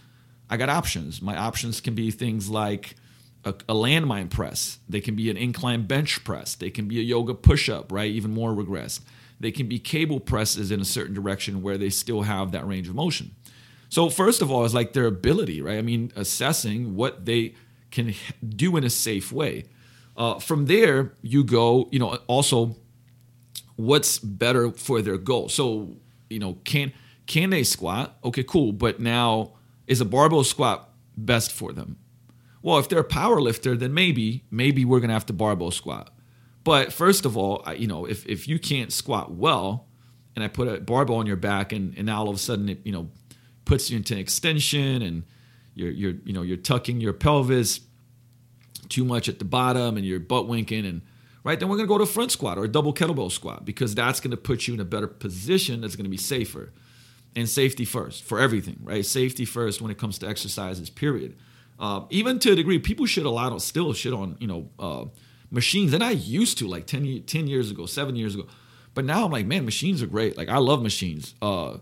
[0.51, 1.23] I got options.
[1.23, 2.97] My options can be things like
[3.45, 4.79] a, a landmine press.
[4.88, 6.55] They can be an incline bench press.
[6.55, 8.11] They can be a yoga push up, right?
[8.11, 9.01] Even more regressed.
[9.38, 12.88] They can be cable presses in a certain direction where they still have that range
[12.88, 13.35] of motion.
[13.88, 15.79] So, first of all, it's like their ability, right?
[15.79, 17.55] I mean, assessing what they
[17.96, 18.14] can
[18.46, 19.64] do in a safe way.
[20.16, 22.76] Uh, from there, you go, you know, also
[23.76, 25.48] what's better for their goal.
[25.48, 25.96] So,
[26.30, 26.92] you know, can
[27.26, 28.16] can they squat?
[28.22, 28.72] Okay, cool.
[28.72, 29.52] But now,
[29.87, 31.96] is a barbell squat best for them?
[32.62, 36.12] Well, if they're a power lifter, then maybe, maybe we're gonna have to barbell squat.
[36.64, 39.87] But first of all, I, you know, if if you can't squat well,
[40.35, 42.68] and I put a barbell on your back, and and now all of a sudden
[42.68, 43.09] it, you know,
[43.64, 45.24] puts you into an extension, and
[45.74, 47.80] you're you're you know you're tucking your pelvis
[48.88, 51.03] too much at the bottom, and you're butt winking, and
[51.44, 53.94] right then we're gonna go to a front squat or a double kettlebell squat because
[53.94, 55.81] that's gonna put you in a better position.
[55.81, 56.72] That's gonna be safer,
[57.35, 59.05] and safety first for everything, right?
[59.05, 60.90] Safety first when it comes to exercises.
[60.90, 61.37] Period.
[61.79, 64.68] Uh, even to a degree, people shit a lot on still shit on you know
[64.79, 65.05] uh,
[65.51, 68.46] machines, and I used to like 10, 10 years ago, seven years ago,
[68.94, 70.37] but now I'm like, man, machines are great.
[70.37, 71.35] Like I love machines.
[71.42, 71.79] Uh,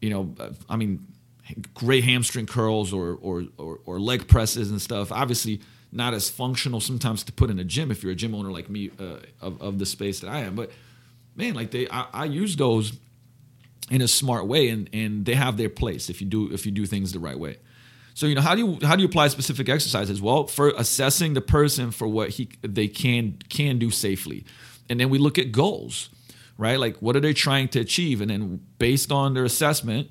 [0.00, 0.34] you know,
[0.68, 1.06] I mean,
[1.74, 5.10] great hamstring curls or, or or or leg presses and stuff.
[5.10, 8.50] Obviously, not as functional sometimes to put in a gym if you're a gym owner
[8.50, 10.54] like me uh, of of the space that I am.
[10.54, 10.70] But
[11.34, 12.92] man, like they, I, I use those
[13.90, 16.72] in a smart way, and and they have their place if you do if you
[16.72, 17.58] do things the right way.
[18.14, 20.20] So you know how do you how do you apply specific exercises?
[20.20, 24.44] Well, for assessing the person for what he they can can do safely,
[24.90, 26.10] and then we look at goals,
[26.58, 26.78] right?
[26.78, 30.10] Like what are they trying to achieve, and then based on their assessment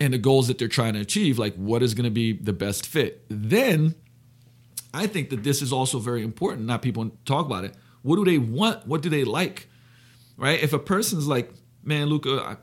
[0.00, 2.54] and the goals that they're trying to achieve, like what is going to be the
[2.54, 3.22] best fit.
[3.28, 3.94] Then
[4.92, 6.66] I think that this is also very important.
[6.66, 7.74] Not people talk about it.
[8.02, 8.86] What do they want?
[8.86, 9.68] What do they like?
[10.36, 10.62] Right?
[10.62, 11.52] If a person's like,
[11.84, 12.56] man, Luka, I,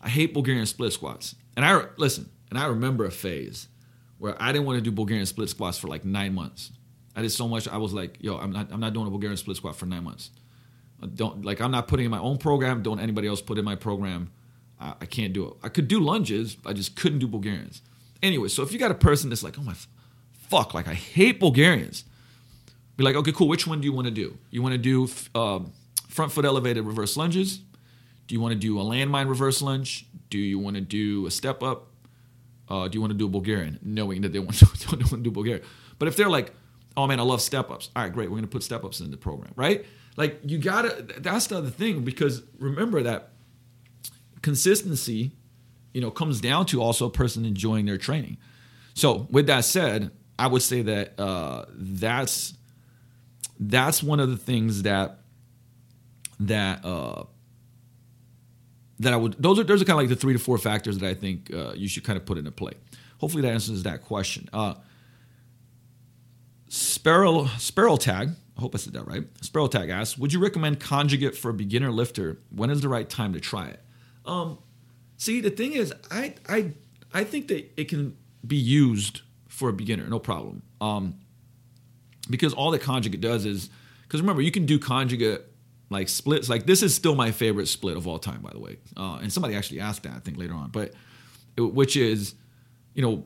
[0.00, 2.30] I hate Bulgarian split squats, and I listen.
[2.50, 3.68] And I remember a phase
[4.18, 6.70] where I didn't want to do Bulgarian split squats for like nine months.
[7.16, 7.66] I did so much.
[7.66, 10.04] I was like, yo, I'm not, I'm not doing a Bulgarian split squat for nine
[10.04, 10.30] months.
[11.02, 12.82] I don't like, I'm not putting in my own program.
[12.82, 14.30] Don't anybody else put in my program.
[14.80, 15.54] I, I can't do it.
[15.62, 16.56] I could do lunges.
[16.64, 17.82] I just couldn't do Bulgarians.
[18.22, 19.74] Anyway, so if you got a person that's like, oh my,
[20.52, 22.04] fuck, like I hate Bulgarians.
[22.96, 23.48] Be like, okay, cool.
[23.48, 24.38] Which one do you want to do?
[24.50, 25.60] You want to do uh,
[26.08, 27.60] front foot elevated reverse lunges?
[28.26, 30.06] Do you want to do a landmine reverse lunge?
[30.30, 31.92] Do you want to do a step up?
[32.72, 33.78] uh, do you want to do a Bulgarian?
[33.82, 35.64] Knowing that they want to, don't want to do Bulgarian.
[35.98, 36.52] But if they're like,
[36.96, 37.90] oh man, I love step ups.
[37.94, 38.30] All right, great.
[38.30, 39.84] We're going to put step ups in the program, right?
[40.16, 43.32] Like you got to, that's the other thing because remember that
[44.40, 45.32] consistency,
[45.92, 48.38] you know, comes down to also a person enjoying their training.
[48.94, 50.10] So with that said,
[50.42, 52.54] I would say that uh, that's
[53.60, 55.20] that's one of the things that
[56.40, 57.26] that uh,
[58.98, 60.98] that I would those are those are kind of like the three to four factors
[60.98, 62.72] that I think uh, you should kind of put into play.
[63.18, 64.48] Hopefully that answers that question.
[64.52, 64.74] Uh,
[66.66, 69.22] Sparrow Sparrow Tag, I hope I said that right.
[69.42, 72.40] Sparrow Tag asks, would you recommend conjugate for a beginner lifter?
[72.50, 73.80] When is the right time to try it?
[74.26, 74.58] Um,
[75.18, 76.72] see, the thing is, I I
[77.14, 79.20] I think that it can be used
[79.52, 80.62] for a beginner, no problem.
[80.80, 81.14] Um,
[82.30, 83.68] because all that conjugate does is
[84.02, 85.42] because remember you can do conjugate
[85.90, 86.48] like splits.
[86.48, 88.78] Like this is still my favorite split of all time by the way.
[88.96, 90.70] Uh, and somebody actually asked that i think later on.
[90.70, 90.94] But
[91.58, 92.34] which is
[92.94, 93.24] you know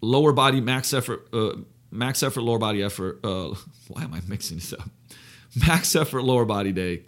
[0.00, 1.52] lower body max effort uh,
[1.90, 3.54] max effort lower body effort uh,
[3.88, 4.90] why am i mixing this up?
[5.54, 7.04] Max effort lower body day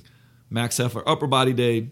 [0.50, 1.90] max effort upper body day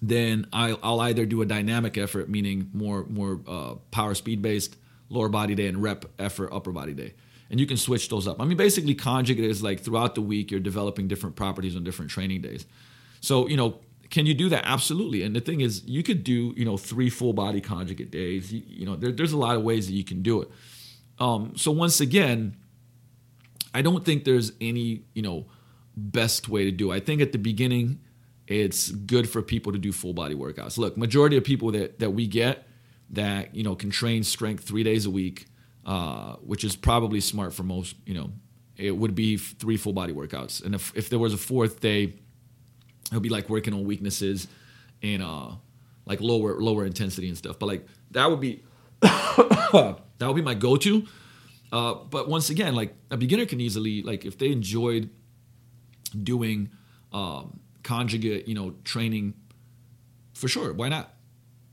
[0.00, 4.76] then I'll, I'll either do a dynamic effort meaning more more uh, power speed based
[5.08, 7.14] lower body day and rep effort upper body day
[7.50, 8.40] and you can switch those up.
[8.40, 12.10] I mean, basically, conjugate is like throughout the week you're developing different properties on different
[12.10, 12.66] training days.
[13.20, 14.64] So, you know, can you do that?
[14.64, 15.22] Absolutely.
[15.22, 18.52] And the thing is, you could do, you know, three full body conjugate days.
[18.52, 20.50] You, you know, there, there's a lot of ways that you can do it.
[21.18, 22.56] Um, so once again,
[23.74, 25.46] I don't think there's any, you know,
[25.96, 26.96] best way to do it.
[26.96, 28.00] I think at the beginning,
[28.46, 30.78] it's good for people to do full body workouts.
[30.78, 32.67] Look, majority of people that that we get
[33.10, 35.46] that you know can train strength three days a week
[35.88, 37.96] uh, which is probably smart for most.
[38.04, 38.30] You know,
[38.76, 42.02] it would be three full body workouts, and if if there was a fourth day,
[42.02, 44.48] it would be like working on weaknesses
[45.02, 45.52] and uh,
[46.04, 47.58] like lower lower intensity and stuff.
[47.58, 48.62] But like that would be
[49.00, 51.06] that would be my go to.
[51.72, 55.08] Uh, but once again, like a beginner can easily like if they enjoyed
[56.22, 56.68] doing
[57.14, 59.32] um, conjugate, you know, training,
[60.34, 61.14] for sure, why not?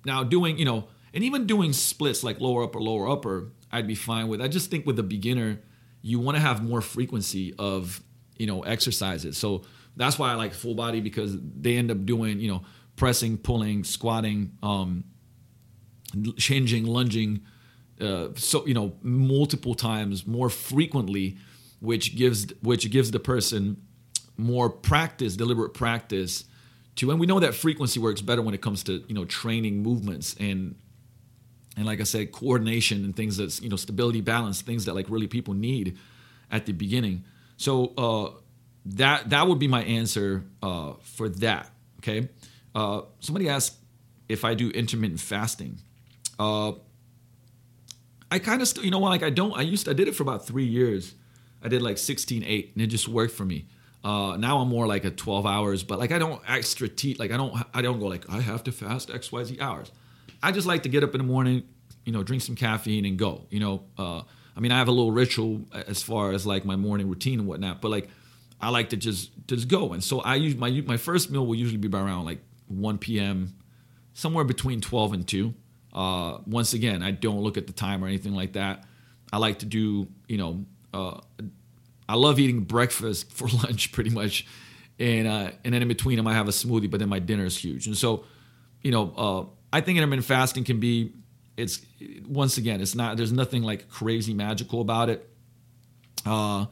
[0.06, 3.96] Now doing, you know, and even doing splits like lower upper lower upper I'd be
[3.96, 4.42] fine with.
[4.42, 5.60] I just think with a beginner,
[6.02, 8.02] you want to have more frequency of
[8.38, 9.38] you know exercises.
[9.38, 9.64] So
[9.98, 12.64] that's why I like full body because they end up doing you know
[12.96, 15.04] pressing, pulling, squatting, um,
[16.38, 17.42] changing, lunging,
[18.00, 21.38] uh, so you know multiple times more frequently,
[21.82, 23.82] which gives which gives the person
[24.38, 26.46] more practice, deliberate practice
[26.96, 29.84] to, and we know that frequency works better when it comes to you know training
[29.84, 30.76] movements and
[31.76, 35.10] and like I said, coordination and things that's you know stability, balance, things that like
[35.10, 35.98] really people need
[36.52, 37.24] at the beginning.
[37.58, 38.40] So uh,
[38.86, 41.70] that that would be my answer uh, for that.
[42.00, 42.30] Okay.
[42.74, 43.76] Uh, somebody asked
[44.30, 45.80] if I do intermittent fasting.
[46.38, 46.74] Uh,
[48.30, 49.58] I kind of, st- you know, like I don't.
[49.58, 51.14] I used, to, I did it for about three years.
[51.64, 53.66] I did like 16, 8, and it just worked for me.
[54.04, 57.18] Uh, now I'm more like a 12 hours, but like I don't extra teach.
[57.18, 59.92] Like I don't, I don't go like I have to fast X, Y, Z hours.
[60.46, 61.64] I just like to get up in the morning,
[62.06, 63.48] you know, drink some caffeine and go.
[63.50, 64.22] You know, uh,
[64.56, 67.48] I mean, I have a little ritual as far as like my morning routine and
[67.48, 68.10] whatnot, but like
[68.62, 69.94] I like to just just go.
[69.94, 73.00] And so I use my my first meal will usually be by around like 1
[73.00, 73.56] p.m.
[74.14, 75.54] somewhere between 12 and 2.
[75.92, 78.84] Uh, once again, I don't look at the time or anything like that.
[79.34, 81.22] I like to do, you know, uh,
[82.08, 84.46] I love eating breakfast for lunch pretty much,
[85.00, 87.46] and uh, and then in between them I have a smoothie, but then my dinner
[87.46, 87.88] is huge.
[87.88, 88.26] And so,
[88.84, 91.14] you know, uh, I think intermittent fasting can be.
[91.58, 91.86] It's
[92.28, 93.18] once again, it's not.
[93.18, 95.30] There's nothing like crazy magical about it.
[96.26, 96.66] Uh,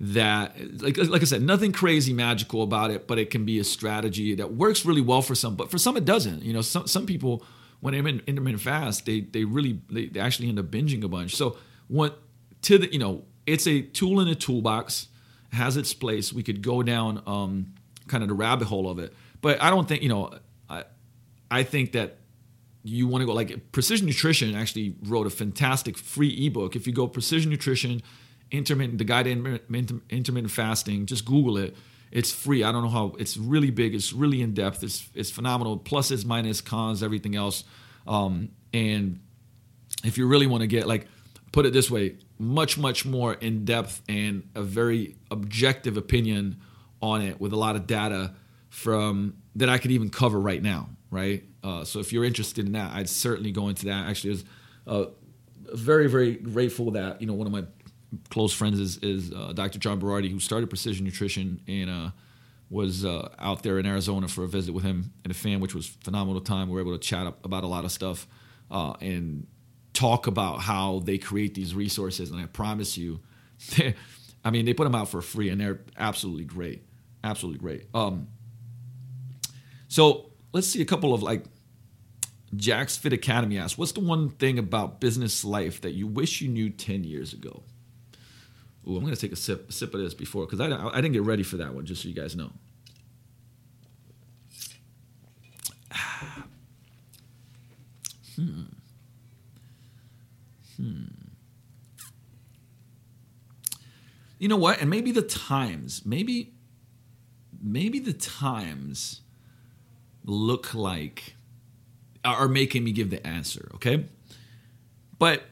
[0.00, 3.64] that like like I said, nothing crazy magical about it, but it can be a
[3.64, 6.42] strategy that works really well for some, but for some it doesn't.
[6.42, 7.44] You know, some some people
[7.80, 11.08] when they're in intermittent fast, they they really they, they actually end up binging a
[11.08, 11.36] bunch.
[11.36, 12.20] So what
[12.62, 15.06] to the you know, it's a tool in a toolbox,
[15.52, 16.32] has its place.
[16.32, 17.74] We could go down um,
[18.08, 20.32] kind of the rabbit hole of it, but I don't think you know.
[20.68, 20.84] I
[21.48, 22.18] I think that
[22.82, 26.74] you want to go like Precision Nutrition actually wrote a fantastic free ebook.
[26.74, 28.02] If you go Precision Nutrition
[28.50, 31.06] intermittent, the guide to intermittent fasting.
[31.06, 31.76] Just Google it.
[32.10, 32.62] It's free.
[32.62, 33.14] I don't know how.
[33.18, 33.94] It's really big.
[33.94, 34.82] It's really in depth.
[34.82, 35.78] It's it's phenomenal.
[35.78, 37.64] Pluses, minus, cons, everything else.
[38.06, 39.20] Um, and
[40.04, 41.06] if you really want to get like,
[41.52, 46.60] put it this way, much much more in depth and a very objective opinion
[47.00, 48.34] on it with a lot of data
[48.68, 50.90] from that I could even cover right now.
[51.12, 51.44] Right.
[51.62, 54.08] Uh, so if you're interested in that, I'd certainly go into that.
[54.08, 54.44] Actually, was
[54.86, 55.04] uh,
[55.74, 57.64] very very grateful that you know one of my
[58.30, 59.78] close friends is, is uh, Dr.
[59.78, 62.10] John Berardi, who started Precision Nutrition and uh,
[62.70, 65.74] was uh, out there in Arizona for a visit with him and a fan, which
[65.74, 66.68] was phenomenal time.
[66.68, 68.26] We were able to chat up about a lot of stuff
[68.70, 69.46] uh, and
[69.92, 72.30] talk about how they create these resources.
[72.30, 73.20] And I promise you,
[74.44, 76.84] I mean, they put them out for free, and they're absolutely great,
[77.22, 77.86] absolutely great.
[77.92, 78.28] Um,
[79.88, 81.44] so let's see a couple of like
[82.54, 86.48] Jack's Fit Academy asks, "What's the one thing about business life that you wish you
[86.48, 87.62] knew ten years ago?"
[88.86, 91.12] Ooh, I'm gonna take a sip a sip of this before because I, I didn't
[91.12, 91.86] get ready for that one.
[91.86, 92.50] Just so you guys know.
[98.36, 98.62] hmm.
[100.76, 101.04] Hmm.
[104.38, 104.80] You know what?
[104.80, 106.52] And maybe the times, maybe,
[107.62, 109.21] maybe the times
[110.24, 111.34] look like
[112.24, 113.70] are making me give the answer.
[113.74, 114.04] Okay,
[115.18, 115.42] but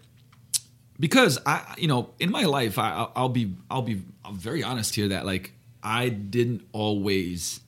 [1.01, 4.95] because I, you know, in my life, I, I'll be, I'll be I'm very honest
[4.95, 5.53] here that like
[5.83, 7.61] I didn't always,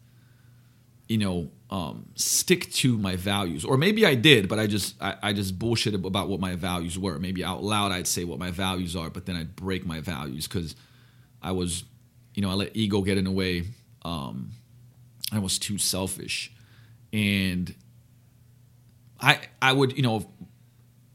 [1.09, 5.17] you know, um, stick to my values, or maybe I did, but I just, I,
[5.23, 7.19] I just bullshit about what my values were.
[7.19, 10.47] Maybe out loud I'd say what my values are, but then I'd break my values
[10.47, 10.77] because
[11.41, 11.85] I was,
[12.35, 13.65] you know, I let ego get in the way.
[14.05, 14.51] Um,
[15.33, 16.53] I was too selfish,
[17.13, 17.75] and
[19.21, 20.29] I, I would, you know,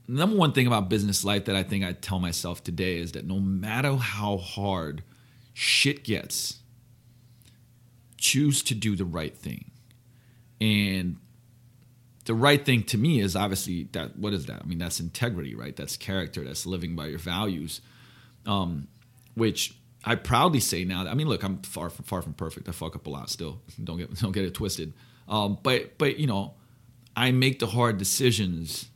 [0.08, 3.26] number one thing about business life that I think I tell myself today is that
[3.26, 5.04] no matter how hard
[5.54, 6.60] shit gets,
[8.18, 9.72] choose to do the right thing.
[10.62, 11.18] And
[12.26, 14.62] the right thing to me is obviously that what is that?
[14.64, 15.76] I mean, that's integrity, right?
[15.76, 17.82] That's character, that's living by your values.
[18.46, 18.88] Um,
[19.36, 21.04] which I proudly say now.
[21.04, 22.68] That, I mean, look, I'm far from far from perfect.
[22.70, 23.62] I fuck up a lot still.
[23.84, 24.94] Don't get don't get it twisted.
[25.28, 26.56] Um, but but you know,
[27.16, 28.90] I make the hard decisions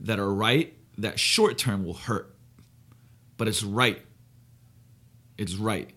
[0.00, 2.34] that are right that short term will hurt,
[3.36, 4.02] but it's right.
[5.38, 5.90] It's right.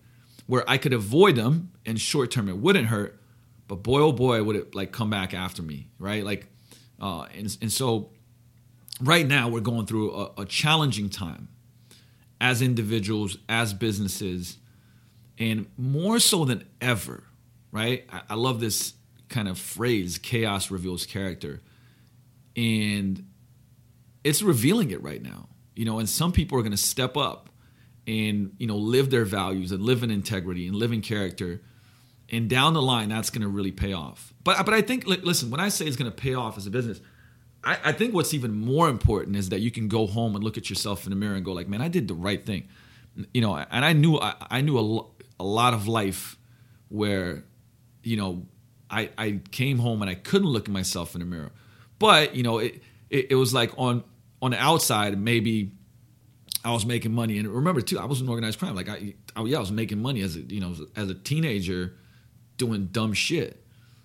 [0.46, 3.20] Where I could avoid them and short term it wouldn't hurt,
[3.68, 6.24] but boy oh boy would it like come back after me, right?
[6.24, 6.46] Like,
[7.00, 8.10] uh, and and so
[9.00, 11.48] right now we're going through a, a challenging time
[12.40, 14.58] as individuals, as businesses,
[15.38, 17.24] and more so than ever,
[17.70, 18.04] right?
[18.12, 18.94] I, I love this
[19.34, 21.60] kind of phrase, chaos reveals character.
[22.56, 23.26] And
[24.22, 25.48] it's revealing it right now.
[25.74, 27.50] You know, and some people are going to step up
[28.06, 31.62] and you know live their values and live in integrity and live in character
[32.30, 35.50] and down the line that's going to really pay off but but i think listen
[35.50, 37.00] when i say it's going to pay off as a business
[37.64, 40.58] I, I think what's even more important is that you can go home and look
[40.58, 42.68] at yourself in the mirror and go like, man, I did the right thing.
[43.32, 46.36] You know, and I knew I, I knew a, a lot of life
[46.88, 47.44] where,
[48.02, 48.46] you know,
[48.94, 51.50] I, I came home and I couldn't look at myself in the mirror.
[51.98, 52.80] But, you know, it,
[53.10, 54.04] it, it was like on
[54.40, 55.72] on the outside, maybe
[56.64, 57.38] I was making money.
[57.38, 58.74] And remember too, I was in organized crime.
[58.74, 61.94] Like I, I yeah, I was making money as a you know as a teenager,
[62.56, 63.64] doing dumb shit,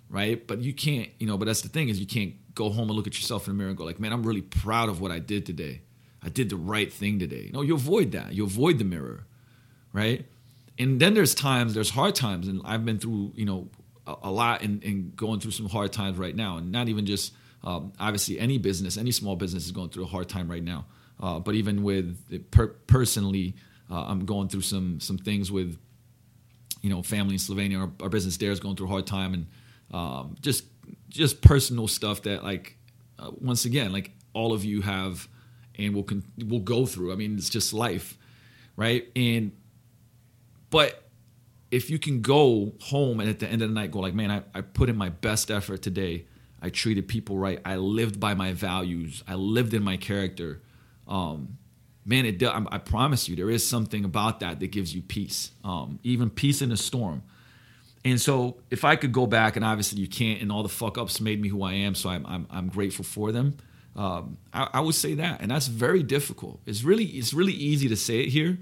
[0.09, 0.45] right?
[0.45, 1.37] But you can't, you know.
[1.37, 3.57] But that's the thing is you can't go home and look at yourself in the
[3.57, 5.81] mirror and go like, man, I'm really proud of what I did today.
[6.21, 7.49] I did the right thing today.
[7.53, 8.33] No, you avoid that.
[8.33, 9.25] You avoid the mirror,
[9.93, 10.25] right?
[10.77, 13.69] And then there's times, there's hard times, and I've been through, you know,
[14.23, 17.33] a, lot and going through some hard times right now, and not even just
[17.63, 20.85] um, obviously any business, any small business is going through a hard time right now.
[21.19, 23.55] Uh, but even with per- personally,
[23.91, 25.77] uh, I'm going through some some things with
[26.81, 27.81] you know family in Slovenia.
[27.81, 29.47] Our, our business there is going through a hard time, and
[29.91, 30.63] um, just
[31.09, 32.77] just personal stuff that like
[33.17, 35.27] uh, once again like all of you have
[35.77, 37.11] and will con- will go through.
[37.11, 38.17] I mean, it's just life,
[38.75, 39.07] right?
[39.15, 39.51] And
[40.69, 41.08] but
[41.71, 44.31] if you can go home and at the end of the night go like, man,
[44.31, 46.25] I, I put in my best effort today.
[46.61, 47.59] I treated people right.
[47.63, 49.23] I lived by my values.
[49.27, 50.61] I lived in my character
[51.09, 51.57] um,
[52.05, 55.51] man, it I, I promise you, there is something about that that gives you peace,
[55.63, 57.23] um, even peace in a storm.
[58.05, 60.97] And so, if I could go back, and obviously you can't, and all the fuck
[60.97, 63.57] ups made me who I am, so I'm I'm, I'm grateful for them.
[63.95, 66.61] Um, I, I would say that, and that's very difficult.
[66.65, 68.59] It's really it's really easy to say it here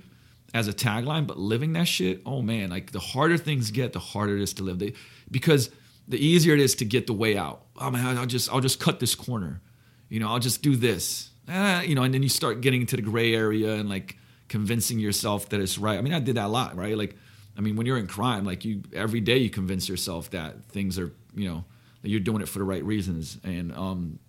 [0.54, 4.00] as a tagline, but living that shit, oh man, like the harder things get, the
[4.00, 4.80] harder it is to live.
[4.80, 4.94] They,
[5.30, 5.70] because
[6.08, 7.64] the easier it is to get the way out.
[7.78, 9.62] Oh man, I'll just I'll just cut this corner,
[10.10, 12.96] you know, I'll just do this eh, you know, and then you start getting into
[12.96, 14.18] the gray area and like
[14.48, 15.98] convincing yourself that it's right.
[15.98, 16.98] I mean, I did that a lot, right?
[16.98, 17.16] Like,
[17.58, 21.00] I mean, when you're in crime, like you every day you convince yourself that things
[21.00, 21.66] are, you know,
[22.02, 23.38] that you're doing it for the right reasons.
[23.44, 24.20] And um,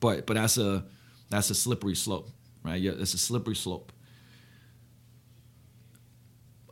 [0.00, 0.84] but but that's a
[1.30, 2.30] that's a slippery slope,
[2.62, 2.80] right?
[2.80, 3.92] Yeah, it's a slippery slope.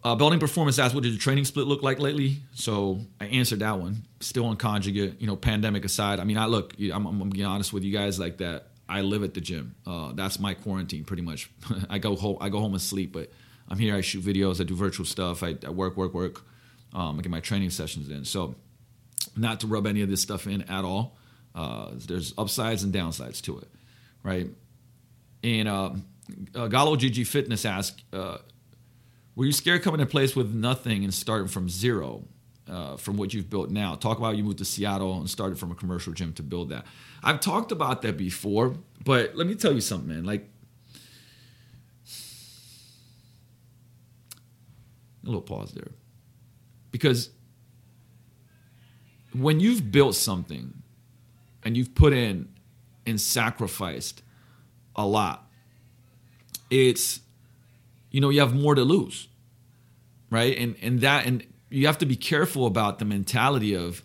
[0.04, 2.36] Uh, building performance asked, what did your training split look like lately?
[2.54, 4.04] So I answered that one.
[4.20, 6.20] Still on conjugate, you know, pandemic aside.
[6.20, 8.68] I mean, I look, I'm, I'm, I'm being honest with you guys like that.
[8.88, 9.74] I live at the gym.
[9.84, 11.50] Uh, that's my quarantine, pretty much.
[11.90, 12.38] I go home.
[12.40, 13.30] I go home and sleep, but
[13.68, 13.96] I'm here.
[13.96, 14.60] I shoot videos.
[14.60, 15.42] I do virtual stuff.
[15.42, 16.42] I, I work, work, work.
[16.94, 18.24] Um, I get my training sessions in.
[18.24, 18.54] So,
[19.36, 21.16] not to rub any of this stuff in at all.
[21.54, 23.68] Uh, there's upsides and downsides to it,
[24.22, 24.48] right?
[25.42, 25.90] And uh,
[26.54, 28.38] uh, Gallo GG Fitness asked, uh,
[29.36, 32.24] "Were you scared coming to place with nothing and starting from zero?
[32.68, 33.94] uh, from what you've built now.
[33.94, 36.84] Talk about you moved to Seattle and started from a commercial gym to build that.
[37.22, 40.24] I've talked about that before, but let me tell you something, man.
[40.24, 40.48] Like,
[45.22, 45.90] a little pause there.
[46.90, 47.30] Because
[49.32, 50.82] when you've built something
[51.62, 52.48] and you've put in
[53.06, 54.22] and sacrificed
[54.94, 55.48] a lot,
[56.70, 57.20] it's,
[58.16, 59.28] you know, you have more to lose.
[60.30, 60.56] Right.
[60.56, 64.02] And, and that, and you have to be careful about the mentality of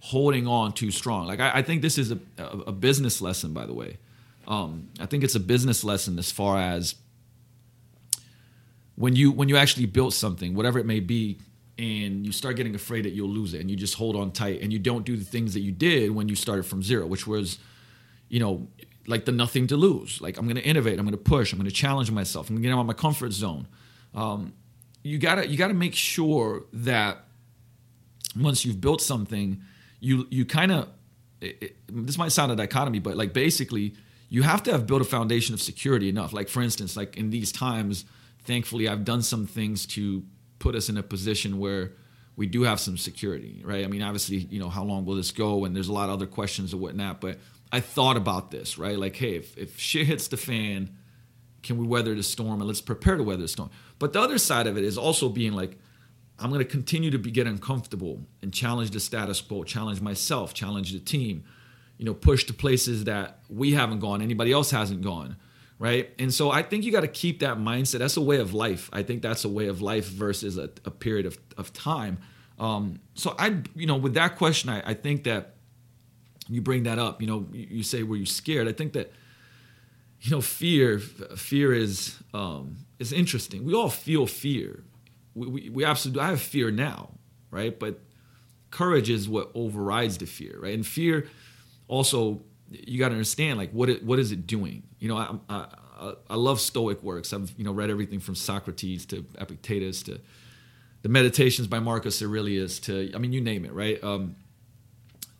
[0.00, 1.26] holding on too strong.
[1.26, 3.96] Like I, I think this is a, a, business lesson, by the way.
[4.46, 6.96] Um, I think it's a business lesson as far as
[8.96, 11.38] when you when you actually build something, whatever it may be,
[11.78, 14.60] and you start getting afraid that you'll lose it, and you just hold on tight,
[14.60, 17.26] and you don't do the things that you did when you started from zero, which
[17.26, 17.58] was,
[18.28, 18.68] you know,
[19.06, 20.20] like the nothing to lose.
[20.20, 22.56] Like I'm going to innovate, I'm going to push, I'm going to challenge myself, I'm
[22.56, 23.66] going to get out of my comfort zone.
[24.14, 24.54] Um,
[25.02, 27.24] you gotta you gotta make sure that
[28.36, 29.60] once you've built something,
[30.00, 30.88] you you kind of
[31.88, 33.94] this might sound a dichotomy, but like basically
[34.30, 36.32] you have to have built a foundation of security enough.
[36.32, 38.06] Like for instance, like in these times,
[38.44, 40.22] thankfully I've done some things to
[40.58, 41.92] put us in a position where
[42.36, 43.84] we do have some security, right?
[43.84, 45.64] I mean, obviously, you know, how long will this go?
[45.66, 47.20] And there's a lot of other questions and whatnot.
[47.20, 47.38] But
[47.74, 48.98] I thought about this, right?
[48.98, 50.96] Like, hey, if, if shit hits the fan,
[51.64, 53.70] can we weather the storm and let's prepare to weather the storm?
[53.98, 55.78] But the other side of it is also being like
[56.38, 60.52] i'm going to continue to be get uncomfortable and challenge the status quo challenge myself
[60.52, 61.44] challenge the team
[61.96, 65.36] you know push to places that we haven't gone anybody else hasn't gone
[65.78, 66.10] right?
[66.18, 67.98] And so i think you got to keep that mindset.
[67.98, 68.88] That's a way of life.
[68.92, 72.18] I think that's a way of life versus a, a period of, of time.
[72.58, 75.53] Um, so i you know with that question I, I think that
[76.48, 79.12] you bring that up you know you, say were you scared i think that
[80.24, 83.62] you know, fear, fear is um, is interesting.
[83.62, 84.82] We all feel fear.
[85.34, 86.22] We, we, we absolutely.
[86.22, 87.10] I have fear now,
[87.50, 87.78] right?
[87.78, 88.00] But
[88.70, 90.72] courage is what overrides the fear, right?
[90.72, 91.28] And fear
[91.88, 92.40] also,
[92.70, 94.84] you got to understand, like, what it, what is it doing?
[94.98, 97.34] You know, I, I, I love Stoic works.
[97.34, 100.20] I've you know read everything from Socrates to Epictetus to
[101.02, 104.02] the Meditations by Marcus Aurelius to I mean, you name it, right?
[104.02, 104.36] Um,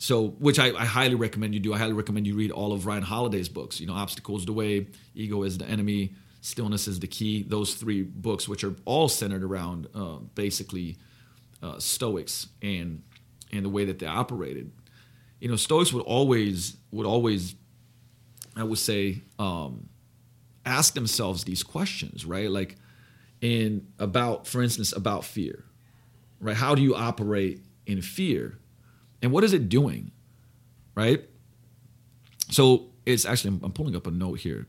[0.04, 1.72] so which I, I, highly recommend you do.
[1.72, 3.80] I highly recommend you read all of Ryan Holiday's books.
[3.80, 7.42] You know, Obstacles the Way, Ego is the Enemy, Stillness is the Key.
[7.42, 10.98] Those three books, which are all centered around uh, basically
[11.62, 13.02] uh, Stoics and
[13.50, 14.70] and the way that they operated.
[15.40, 17.54] You know, Stoics would always would always,
[18.54, 19.88] I would say, um,
[20.66, 22.50] ask themselves these questions, right?
[22.50, 22.76] Like,
[23.40, 25.64] in about, for instance, about fear,
[26.40, 26.56] right?
[26.56, 28.58] How do you operate in fear?
[29.24, 30.12] And what is it doing?
[30.94, 31.24] Right?
[32.50, 34.66] So it's actually, I'm, pulling up a note here.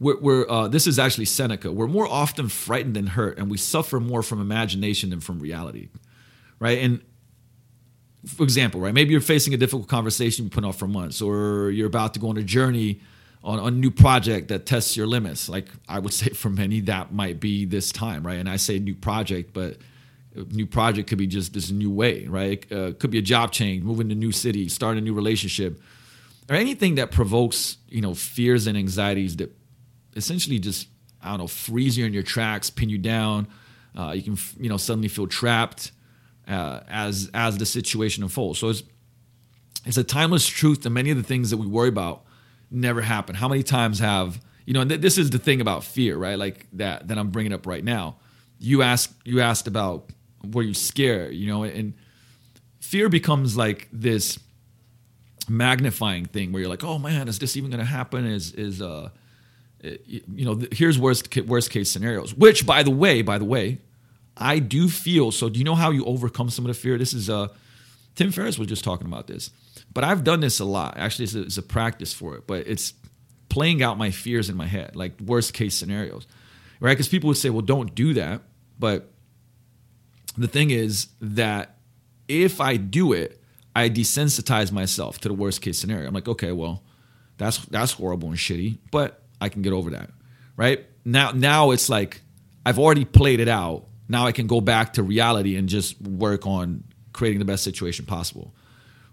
[0.00, 1.70] We're, we're uh, this is actually Seneca.
[1.70, 5.88] We're more often frightened than hurt, and we suffer more from imagination than from reality.
[6.58, 6.78] Right?
[6.78, 7.02] And
[8.26, 8.94] for example, right?
[8.94, 12.20] Maybe you're facing a difficult conversation you put off for months, or you're about to
[12.20, 13.00] go on a journey
[13.44, 15.50] on, a new project that tests your limits.
[15.50, 18.38] Like I would say for many, that might be this time, right?
[18.38, 19.76] And I say new project, but
[20.34, 22.64] new project could be just this new way, right?
[22.68, 25.14] It uh, could be a job change, moving to a new city, starting a new
[25.14, 25.80] relationship,
[26.48, 29.56] or anything that provokes, you know, fears and anxieties that
[30.16, 30.88] essentially just,
[31.22, 33.48] I don't know, freeze you in your tracks, pin you down.
[33.96, 35.92] Uh, you can, you know, suddenly feel trapped
[36.48, 38.58] uh, as as the situation unfolds.
[38.58, 38.82] So it's
[39.84, 42.24] it's a timeless truth that many of the things that we worry about
[42.70, 43.34] never happen.
[43.34, 44.82] How many times have you know?
[44.82, 46.38] And th- this is the thing about fear, right?
[46.38, 48.16] Like that that I'm bringing up right now.
[48.58, 50.10] You asked you asked about
[50.44, 51.94] were you scared, you know, and
[52.80, 54.38] fear becomes like this
[55.48, 58.24] magnifying thing where you're like, oh man, is this even going to happen?
[58.24, 59.10] Is is uh,
[59.82, 62.34] you know, here's worst worst case scenarios.
[62.34, 63.78] Which, by the way, by the way,
[64.36, 65.32] I do feel.
[65.32, 66.98] So, do you know how you overcome some of the fear?
[66.98, 67.48] This is uh,
[68.14, 69.50] Tim Ferriss was just talking about this,
[69.92, 70.96] but I've done this a lot.
[70.96, 72.94] Actually, it's a, it's a practice for it, but it's
[73.48, 76.26] playing out my fears in my head, like worst case scenarios,
[76.80, 76.92] right?
[76.92, 78.42] Because people would say, well, don't do that,
[78.78, 79.09] but
[80.36, 81.76] the thing is that
[82.28, 83.40] if I do it,
[83.74, 86.08] I desensitize myself to the worst case scenario.
[86.08, 86.82] I'm like, okay, well,
[87.36, 90.10] that's that's horrible and shitty, but I can get over that.
[90.56, 90.86] Right?
[91.04, 92.22] Now now it's like
[92.64, 93.86] I've already played it out.
[94.08, 98.06] Now I can go back to reality and just work on creating the best situation
[98.06, 98.54] possible.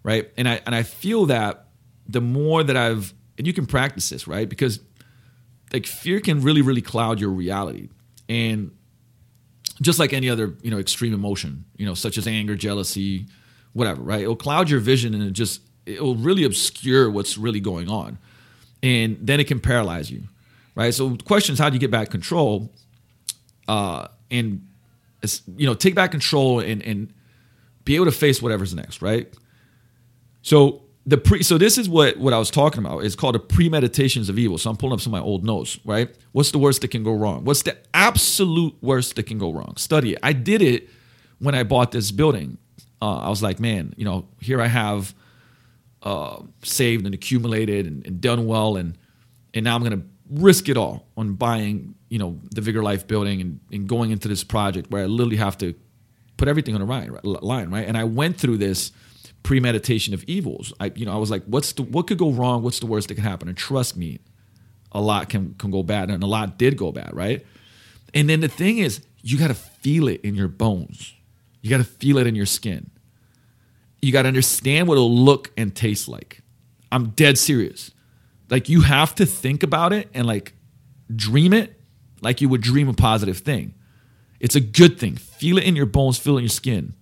[0.04, 0.32] Right?
[0.38, 1.68] And I and I feel that
[2.08, 4.50] the more that I've and you can practice this, right?
[4.50, 4.80] Because
[5.72, 7.90] like fear can really, really cloud your reality.
[8.28, 8.72] And
[9.82, 13.26] just like any other you know extreme emotion you know such as anger jealousy
[13.74, 14.22] whatever right?
[14.22, 18.18] It'll cloud your vision and it just it'll really obscure what's really going on.
[18.84, 20.24] And then it can paralyze you
[20.76, 20.94] right?
[20.94, 22.74] So the question is how do you get back control?
[23.68, 24.68] Uh and
[25.56, 27.14] you know take back control and and
[27.86, 29.32] be able to face whatever's next right?
[30.42, 33.06] So the pre so this is what what I was talking about.
[33.06, 34.58] It's called the premeditations of evil.
[34.58, 36.14] So I'm pulling up some of my old notes, right?
[36.34, 37.46] What's the worst that can go wrong?
[37.46, 39.76] What's the absolute worst that can go wrong?
[39.78, 40.20] Study it.
[40.22, 40.90] I did it
[41.40, 42.58] when I bought this building.
[43.02, 45.16] Uh, I was like, man, you know, here I have
[46.04, 48.98] uh, saved and accumulated and, and done well, and
[49.54, 53.40] and now I'm gonna risk it all on buying, you know, the Vigor Life building
[53.40, 55.74] and, and going into this project where I literally have to
[56.36, 57.88] put everything on the right, line, right?
[57.88, 58.92] And I went through this
[59.44, 60.74] premeditation of evils.
[60.80, 62.64] I, you know, I was like, what's the what could go wrong?
[62.64, 63.48] What's the worst that can happen?
[63.48, 64.20] And trust me,
[64.92, 67.46] a lot can can go bad, and a lot did go bad, right?
[68.14, 71.14] And then the thing is, you got to feel it in your bones.
[71.62, 72.90] You got to feel it in your skin.
[74.02, 76.42] You got to understand what it'll look and taste like.
[76.92, 77.92] I'm dead serious.
[78.50, 80.54] Like you have to think about it and like
[81.14, 81.80] dream it
[82.22, 83.74] like you would dream a positive thing.
[84.40, 85.16] It's a good thing.
[85.16, 86.94] Feel it in your bones, feel it in your skin.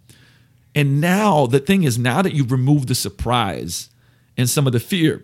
[0.75, 3.89] And now the thing is, now that you've removed the surprise
[4.37, 5.23] and some of the fear,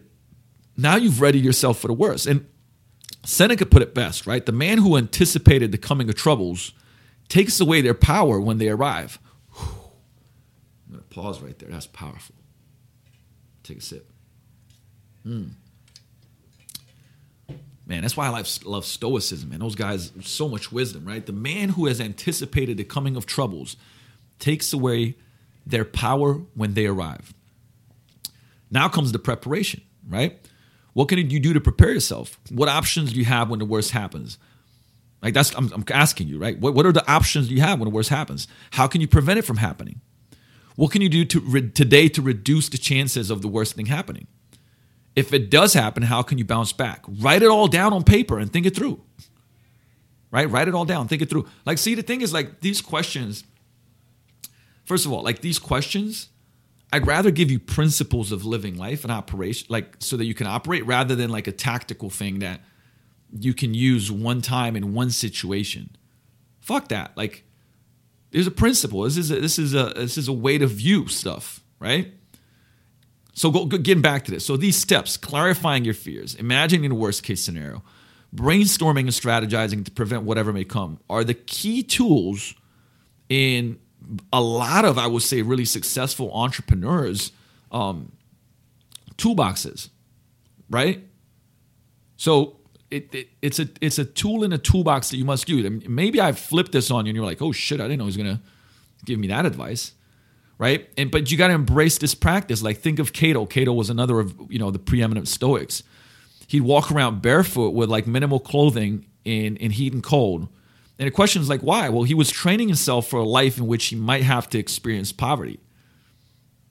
[0.77, 2.25] now you've readied yourself for the worst.
[2.25, 2.47] And
[3.25, 4.45] Seneca put it best, right?
[4.45, 6.71] The man who anticipated the coming of troubles
[7.27, 9.19] takes away their power when they arrive.
[9.53, 9.67] Whew.
[10.87, 11.69] I'm going to pause right there.
[11.69, 12.35] That's powerful.
[13.63, 14.09] Take a sip.
[15.23, 15.49] Hmm.
[17.85, 19.59] Man, that's why I love, love Stoicism, man.
[19.59, 21.25] Those guys, so much wisdom, right?
[21.25, 23.75] The man who has anticipated the coming of troubles
[24.39, 25.15] takes away
[25.65, 27.33] their power when they arrive.
[28.69, 30.39] Now comes the preparation, right?
[30.93, 32.39] What can you do to prepare yourself?
[32.49, 34.37] What options do you have when the worst happens?
[35.21, 36.59] Like that's I'm, I'm asking you, right?
[36.59, 38.47] What, what are the options you have when the worst happens?
[38.71, 40.01] How can you prevent it from happening?
[40.75, 43.85] What can you do to re- today to reduce the chances of the worst thing
[43.85, 44.27] happening?
[45.15, 47.03] If it does happen, how can you bounce back?
[47.07, 49.01] Write it all down on paper and think it through.
[50.31, 50.49] Right?
[50.49, 51.45] Write it all down, think it through.
[51.65, 53.43] Like, see, the thing is, like, these questions
[54.91, 56.27] First of all, like these questions,
[56.91, 60.47] I'd rather give you principles of living life and operation, like so that you can
[60.47, 62.59] operate rather than like a tactical thing that
[63.39, 65.95] you can use one time in one situation.
[66.59, 67.15] Fuck that.
[67.15, 67.45] Like
[68.31, 69.03] there's a principle.
[69.03, 71.63] This is a, this is a this is a way to view stuff.
[71.79, 72.11] right?
[73.31, 74.45] So go, go, getting back to this.
[74.45, 77.81] So these steps, clarifying your fears, imagining the worst case scenario,
[78.35, 82.55] brainstorming and strategizing to prevent whatever may come are the key tools
[83.29, 83.79] in
[84.33, 87.31] a lot of, I would say, really successful entrepreneurs'
[87.71, 88.11] um,
[89.17, 89.89] toolboxes,
[90.69, 91.03] right?
[92.17, 92.57] So
[92.89, 95.65] it, it, it's a it's a tool in a toolbox that you must use.
[95.65, 97.99] I mean, maybe I flipped this on you and you're like, oh shit, I didn't
[97.99, 98.41] know he was gonna
[99.05, 99.93] give me that advice,
[100.57, 100.89] right?
[100.97, 102.61] And but you got to embrace this practice.
[102.61, 103.45] Like think of Cato.
[103.45, 105.83] Cato was another of you know the preeminent Stoics.
[106.47, 110.49] He'd walk around barefoot with like minimal clothing in in heat and cold.
[111.01, 111.89] And the question is like, why?
[111.89, 115.11] Well, he was training himself for a life in which he might have to experience
[115.11, 115.59] poverty,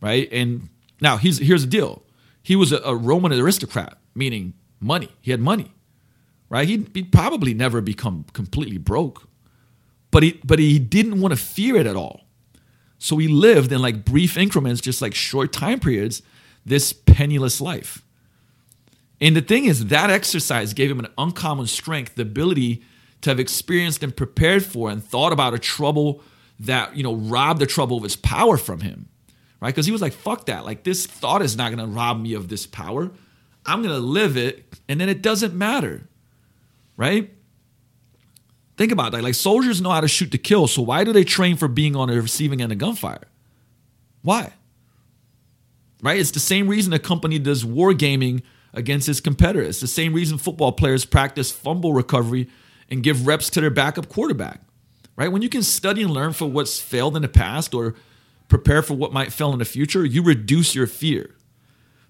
[0.00, 0.26] right?
[0.32, 0.70] And
[1.02, 2.02] now here's here's the deal:
[2.42, 5.10] he was a, a Roman aristocrat, meaning money.
[5.20, 5.74] He had money
[6.50, 6.68] right?
[6.68, 9.26] He'd, he'd probably never become completely broke,
[10.10, 12.22] but he but he didn't want to fear it at all.
[12.98, 16.20] So he lived in like brief increments, just like short time periods,
[16.66, 18.04] this penniless life.
[19.22, 22.82] And the thing is, that exercise gave him an uncommon strength, the ability
[23.22, 26.22] to have experienced and prepared for and thought about a trouble
[26.58, 29.08] that, you know, robbed the trouble of its power from him.
[29.60, 29.68] Right?
[29.68, 30.64] Because he was like, fuck that.
[30.64, 33.10] Like, this thought is not going to rob me of this power.
[33.66, 36.08] I'm going to live it, and then it doesn't matter
[37.00, 37.30] right?
[38.76, 39.22] Think about that.
[39.22, 41.96] Like soldiers know how to shoot to kill, so why do they train for being
[41.96, 43.26] on the receiving end of gunfire?
[44.20, 44.52] Why?
[46.02, 46.20] Right?
[46.20, 48.42] It's the same reason a company does wargaming
[48.74, 49.62] against its competitor.
[49.62, 52.48] It's the same reason football players practice fumble recovery
[52.91, 54.61] and give reps to their backup quarterback.
[55.16, 55.30] Right?
[55.30, 57.95] When you can study and learn for what's failed in the past or
[58.49, 61.34] prepare for what might fail in the future, you reduce your fear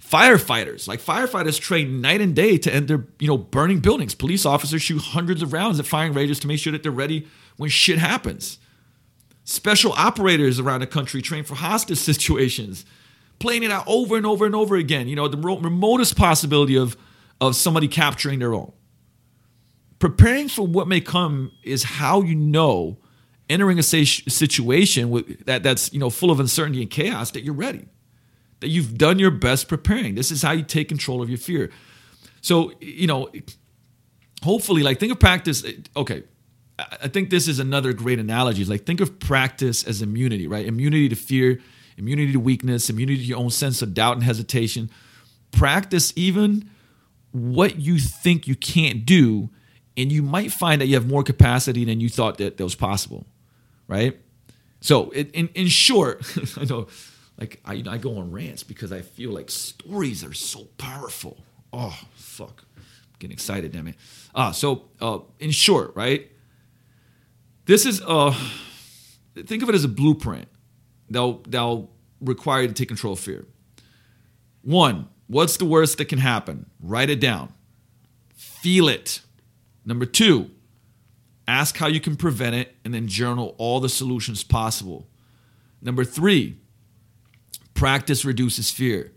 [0.02, 4.80] firefighters like firefighters train night and day to enter you know burning buildings police officers
[4.80, 7.28] shoot hundreds of rounds at firing ranges to make sure that they're ready
[7.58, 8.58] when shit happens
[9.44, 12.86] special operators around the country train for hostage situations
[13.38, 16.96] playing it out over and over and over again you know the remotest possibility of
[17.38, 18.72] of somebody capturing their own
[20.00, 22.98] preparing for what may come is how you know
[23.48, 27.54] entering a situation with, that that's you know full of uncertainty and chaos that you're
[27.54, 27.86] ready
[28.60, 30.14] that you've done your best preparing.
[30.14, 31.70] This is how you take control of your fear.
[32.42, 33.30] So, you know,
[34.42, 35.64] hopefully, like, think of practice.
[35.96, 36.22] Okay,
[36.78, 38.64] I think this is another great analogy.
[38.64, 40.66] Like, think of practice as immunity, right?
[40.66, 41.60] Immunity to fear,
[41.96, 44.90] immunity to weakness, immunity to your own sense of doubt and hesitation.
[45.52, 46.70] Practice even
[47.32, 49.50] what you think you can't do,
[49.96, 52.74] and you might find that you have more capacity than you thought that, that was
[52.74, 53.26] possible,
[53.88, 54.18] right?
[54.80, 56.22] So, in, in short,
[56.56, 56.86] I know
[57.40, 61.38] like I, I go on rants because I feel like stories are so powerful.
[61.72, 62.82] Oh fuck, I'm
[63.18, 63.96] getting excited, damn it.
[64.34, 66.30] Ah, so uh, in short, right?
[67.64, 68.36] This is uh,
[69.34, 70.48] think of it as a blueprint.
[71.08, 73.46] They'll they'll require you to take control of fear.
[74.62, 76.66] One, what's the worst that can happen?
[76.78, 77.54] Write it down.
[78.34, 79.22] Feel it.
[79.84, 80.50] Number two,
[81.48, 85.08] ask how you can prevent it and then journal all the solutions possible.
[85.82, 86.58] Number three,
[87.80, 89.10] Practice reduces fear.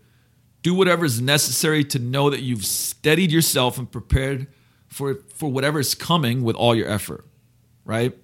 [0.62, 4.46] Do whatever is necessary to know that you've steadied yourself and prepared
[4.86, 7.26] for, for whatever is coming with all your effort,
[7.84, 8.16] right?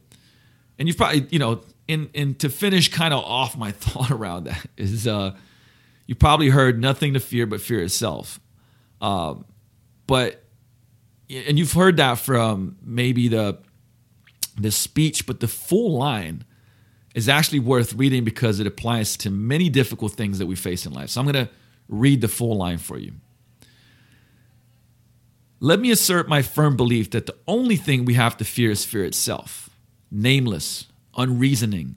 [0.78, 4.44] And you've probably, you know, in, in to finish kind of off my thought around
[4.44, 5.36] that is uh,
[6.06, 8.40] you probably heard nothing to fear but fear itself.
[9.02, 9.44] Um,
[10.06, 10.42] but
[11.30, 13.58] and you've heard that from maybe the
[14.58, 16.44] the speech, but the full line
[17.14, 20.92] is actually worth reading because it applies to many difficult things that we face in
[20.92, 21.10] life.
[21.10, 21.52] So I'm going to
[21.88, 23.12] read the full line for you.
[25.60, 28.84] Let me assert my firm belief that the only thing we have to fear is
[28.84, 29.70] fear itself
[30.12, 31.96] nameless, unreasoning,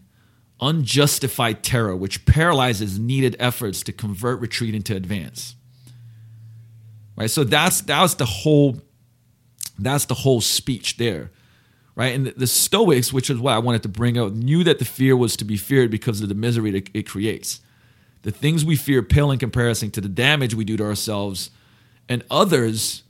[0.61, 5.55] unjustified terror, which paralyzes needed efforts to convert retreat into advance.
[7.15, 7.29] Right?
[7.29, 8.81] So that's that's the whole
[9.79, 11.31] that's the whole speech there
[11.95, 12.13] right?
[12.15, 15.15] And the, Stoics, which is what I wanted to bring out, knew that the fear
[15.15, 17.61] was to be feared because of the misery that it creates.
[18.23, 21.51] The things we fear pale in comparison to the damage we do to ourselves
[22.09, 23.03] and others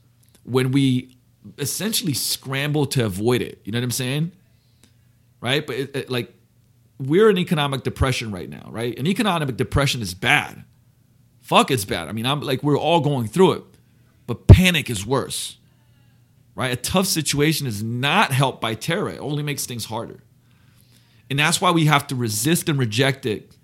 [0.43, 1.15] when we
[1.57, 3.61] essentially scramble to avoid it.
[3.63, 4.31] You know what I'm saying?
[5.39, 5.65] Right?
[5.65, 6.33] But it, it, like,
[6.99, 8.97] we're in economic depression right now, right?
[8.97, 10.63] And economic depression is bad.
[11.41, 12.07] Fuck, it's bad.
[12.07, 13.63] I mean, I'm like, we're all going through it.
[14.25, 15.57] But panic is worse
[16.55, 16.71] right?
[16.71, 20.23] A tough situation is not helped by terror, it only makes things harder.
[21.29, 23.55] And that's why we have to resist and reject it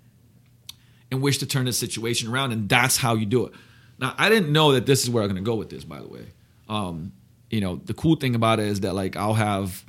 [1.10, 2.52] and wish to turn the situation around.
[2.52, 3.52] And that's how you do it.
[3.98, 6.00] Now, I didn't know that this is where I'm going to go with this, by
[6.00, 6.26] the way.
[6.68, 7.12] Um,
[7.50, 9.84] you know, the cool thing about it is that like I'll have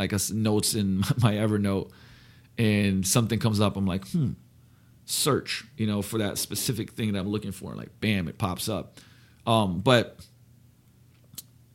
[0.00, 1.90] like a, notes in my Evernote
[2.58, 3.76] and something comes up.
[3.76, 4.32] I'm like, hmm,
[5.04, 7.70] search, you know, for that specific thing that I'm looking for.
[7.70, 9.00] And like, bam, it pops up.
[9.46, 10.24] Um, but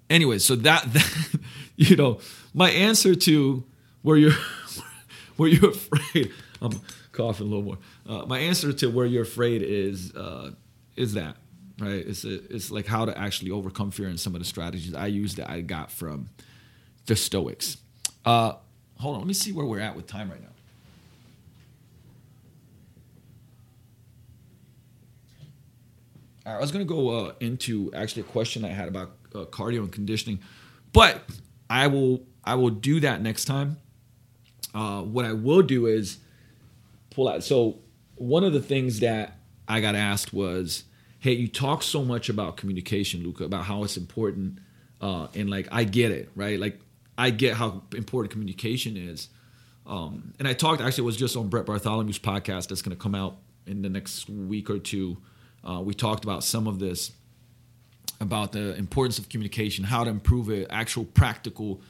[0.09, 1.39] anyway, so that, that
[1.75, 2.19] you know,
[2.53, 3.63] my answer to
[4.01, 4.33] where you're
[5.37, 6.31] where you're afraid.
[6.61, 6.81] I'm
[7.11, 7.77] coughing a little more.
[8.07, 10.51] Uh, my answer to where you're afraid is uh,
[10.95, 11.37] is that
[11.79, 12.05] right?
[12.05, 15.07] It's a, it's like how to actually overcome fear and some of the strategies I
[15.07, 16.29] use that I got from
[17.05, 17.77] the Stoics.
[18.25, 18.53] Uh,
[18.97, 20.47] hold on, let me see where we're at with time right now.
[26.45, 29.11] All right, I was going to go uh, into actually a question I had about
[29.33, 30.39] uh, cardio and conditioning,
[30.93, 31.21] but
[31.69, 33.77] I will I will do that next time.
[34.73, 36.17] Uh, what I will do is
[37.09, 37.43] pull out.
[37.43, 37.79] So
[38.15, 40.83] one of the things that I got asked was,
[41.19, 44.59] "Hey, you talk so much about communication, Luka, about how it's important,
[45.01, 46.59] uh, and like I get it, right?
[46.59, 46.79] Like
[47.17, 49.29] I get how important communication is."
[49.85, 53.01] Um, and I talked actually it was just on Brett Bartholomew's podcast that's going to
[53.01, 55.17] come out in the next week or two
[55.67, 57.11] uh, we talked about some of this
[58.19, 61.81] about the importance of communication, how to improve it, actual practical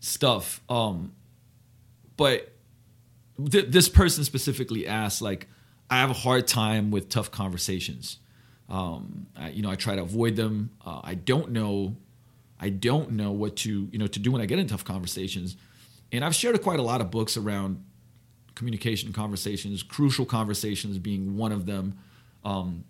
[0.00, 0.60] stuff.
[0.68, 1.12] Um,
[2.16, 2.52] but
[3.50, 5.46] th- this person specifically asked, like,
[5.90, 8.18] I have a hard time with tough conversations.
[8.68, 10.70] Um, I, you know, I try to avoid them.
[10.84, 11.96] Uh, I don't know,
[12.60, 15.56] I don't know what to, you know, to do when I get in tough conversations.
[16.12, 17.84] And I've shared quite a lot of books around
[18.54, 21.98] communication conversations, crucial conversations being one of them.
[22.44, 22.84] Um,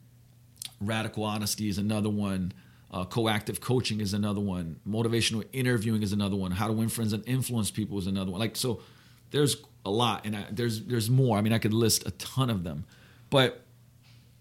[0.80, 2.52] Radical honesty is another one.
[2.90, 4.80] Uh, coactive coaching is another one.
[4.88, 6.52] Motivational interviewing is another one.
[6.52, 8.40] How to win friends and influence people is another one.
[8.40, 8.80] Like so,
[9.30, 11.36] there's a lot, and I, there's there's more.
[11.36, 12.86] I mean, I could list a ton of them,
[13.28, 13.62] but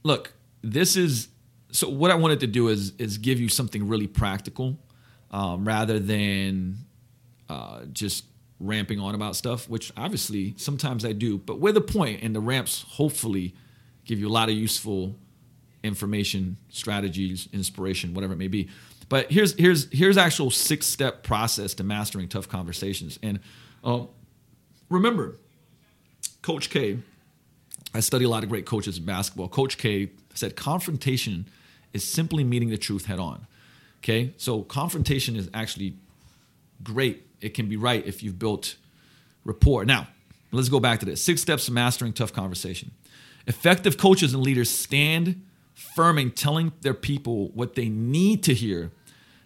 [0.03, 1.27] look, this is
[1.71, 1.89] so.
[1.89, 4.79] What I wanted to do is is give you something really practical,
[5.31, 6.77] um, rather than
[7.49, 8.25] uh, just
[8.59, 12.39] ramping on about stuff, which obviously sometimes I do, but with a point, and the
[12.39, 13.53] ramps hopefully
[14.05, 15.15] give you a lot of useful
[15.83, 18.69] information, strategies, inspiration, whatever it may be.
[19.09, 23.17] But here's here's here's actual six step process to mastering tough conversations.
[23.23, 23.39] And
[23.83, 24.01] uh,
[24.89, 25.35] remember,
[26.41, 26.99] Coach K.
[27.93, 29.47] I study a lot of great coaches in basketball.
[29.47, 31.47] Coach K said confrontation
[31.93, 33.47] is simply meeting the truth head on.
[33.99, 35.95] Okay, so confrontation is actually
[36.83, 37.23] great.
[37.41, 38.75] It can be right if you've built
[39.45, 39.85] rapport.
[39.85, 40.07] Now,
[40.51, 42.91] let's go back to this six steps to mastering tough conversation.
[43.47, 45.41] Effective coaches and leaders stand
[45.77, 48.91] firming, telling their people what they need to hear,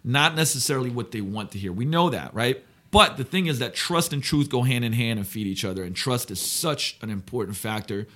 [0.04, 1.72] not necessarily what they want to hear.
[1.72, 2.64] We know that, right?
[2.90, 5.64] But the thing is that trust and truth go hand in hand and feed each
[5.64, 5.82] other.
[5.82, 8.06] And trust is such an important factor.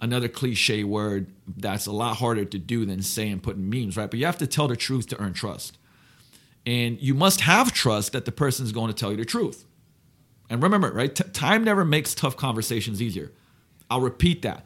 [0.00, 3.96] Another cliche word that's a lot harder to do than say and put in memes,
[3.96, 4.10] right?
[4.10, 5.76] But you have to tell the truth to earn trust.
[6.64, 9.66] And you must have trust that the person is going to tell you the truth.
[10.48, 11.14] And remember, right?
[11.14, 13.32] T- time never makes tough conversations easier.
[13.90, 14.64] I'll repeat that.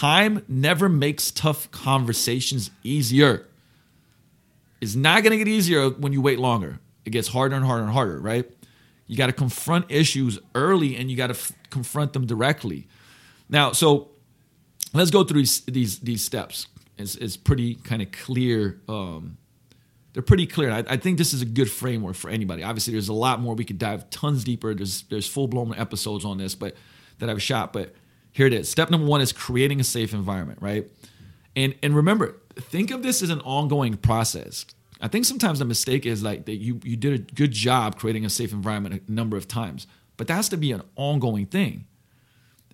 [0.00, 3.46] Time never makes tough conversations easier.
[4.80, 6.80] It's not going to get easier when you wait longer.
[7.04, 8.50] It gets harder and harder and harder, right?
[9.06, 12.88] You got to confront issues early and you got to f- confront them directly.
[13.50, 14.08] Now, so
[14.94, 16.66] let's go through these these, these steps.
[16.96, 18.80] It's, it's pretty kind of clear.
[18.88, 19.36] Um,
[20.14, 20.70] they're pretty clear.
[20.70, 22.62] I, I, think this is a good framework for anybody.
[22.62, 24.74] Obviously, there's a lot more we could dive tons deeper.
[24.74, 26.74] There's there's full blown episodes on this, but
[27.18, 27.74] that I've shot.
[27.74, 27.94] But
[28.32, 28.70] here it is.
[28.70, 30.88] Step number one is creating a safe environment, right?
[31.56, 34.66] And and remember, think of this as an ongoing process.
[35.00, 38.24] I think sometimes the mistake is like that you you did a good job creating
[38.24, 41.86] a safe environment a number of times, but that has to be an ongoing thing.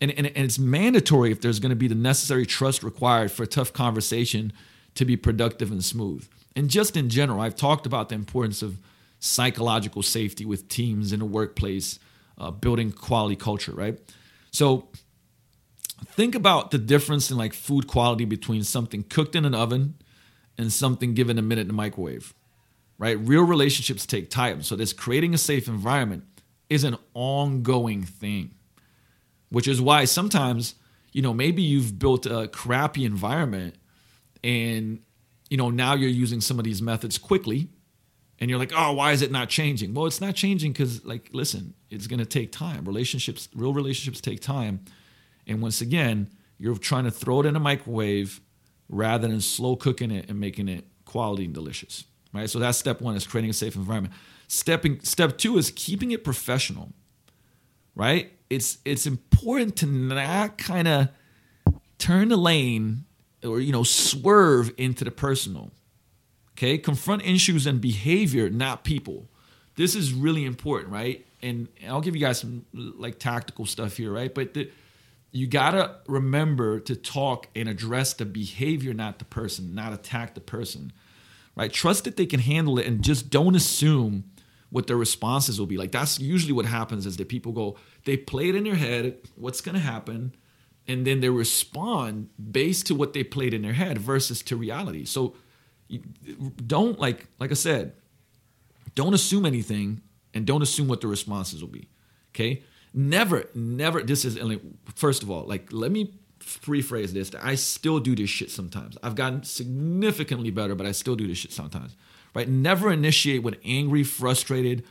[0.01, 3.45] And, and, and it's mandatory if there's going to be the necessary trust required for
[3.45, 4.53] a tough conversation
[4.95, 6.29] to be productive and smooth.
[6.55, 8.79] And just in general, I've talked about the importance of
[9.21, 11.99] psychological safety with teams in the workplace,
[12.37, 13.99] uh, building quality culture, right?
[14.51, 14.89] So
[16.05, 19.95] think about the difference in like food quality between something cooked in an oven
[20.59, 22.35] and something given a minute in the microwave
[22.99, 23.19] right?
[23.21, 26.25] Real relationships take time so this creating a safe environment
[26.69, 28.55] is an ongoing thing
[29.51, 30.75] which is why sometimes
[31.13, 33.75] you know maybe you've built a crappy environment
[34.43, 35.01] and
[35.49, 37.69] you know now you're using some of these methods quickly
[38.39, 39.95] and you're like oh why is it not changing?
[39.95, 42.85] Well it's not changing because like listen it's going to take time.
[42.85, 44.85] Relationships real relationships take time
[45.47, 48.41] and once again, you're trying to throw it in a microwave
[48.89, 52.05] rather than slow cooking it and making it quality and delicious.
[52.33, 52.51] Right?
[52.51, 54.15] So that's step one is creating a safe environment.
[54.49, 56.93] Stepping step two is keeping it professional.
[57.95, 58.33] Right?
[58.51, 61.09] It's it's important to not kind of
[61.99, 63.05] turn the lane
[63.45, 65.73] or you know swerve into the personal.
[66.53, 66.79] Okay?
[66.79, 69.29] Confront issues and behavior, not people.
[69.77, 71.27] This is really important, right?
[71.43, 74.35] And I'll give you guys some like tactical stuff here, right?
[74.35, 74.71] But the,
[75.37, 80.41] you gotta remember to talk and address the behavior, not the person, not attack the
[80.41, 80.93] person.
[81.55, 81.73] Right?
[81.73, 84.25] Trust that they can handle it and just don't assume
[84.71, 85.77] what their responses will be.
[85.77, 89.19] Like that's usually what happens is that people go, they play it in their head,
[89.37, 90.35] what's gonna happen,
[90.89, 95.05] and then they respond based to what they played in their head versus to reality.
[95.05, 95.35] So
[96.67, 97.93] don't like like I said,
[98.95, 100.01] don't assume anything
[100.33, 101.89] and don't assume what the responses will be.
[102.35, 102.63] Okay?
[102.99, 104.03] Never, never.
[104.03, 104.39] This is
[104.95, 107.31] first of all, like let me rephrase this.
[107.41, 108.97] I still do this shit sometimes.
[109.03, 111.95] I've gotten significantly better, but I still do this shit sometimes.
[112.35, 112.49] Right?
[112.49, 114.85] Never initiate when angry, frustrated,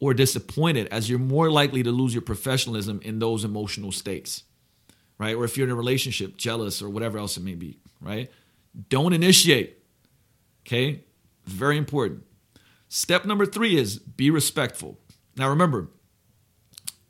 [0.00, 4.44] or disappointed, as you're more likely to lose your professionalism in those emotional states.
[5.18, 5.34] Right?
[5.34, 7.78] Or if you're in a relationship, jealous, or whatever else it may be.
[8.02, 8.30] Right?
[8.90, 9.82] Don't initiate.
[10.66, 11.04] Okay?
[11.46, 12.24] Very important.
[12.88, 14.98] Step number three is be respectful.
[15.36, 15.88] Now remember,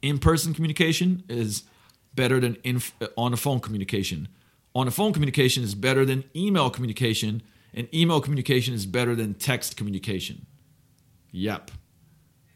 [0.06, 1.64] in-person communication is
[2.14, 4.28] better than in, uh, on a phone communication.
[4.74, 7.42] On a phone communication is better than email communication,
[7.74, 10.46] and email communication is better than text communication.
[11.32, 11.70] Yep.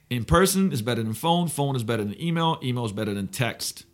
[0.08, 3.28] In person is better than phone, phone is better than email, email is better than
[3.28, 3.84] text.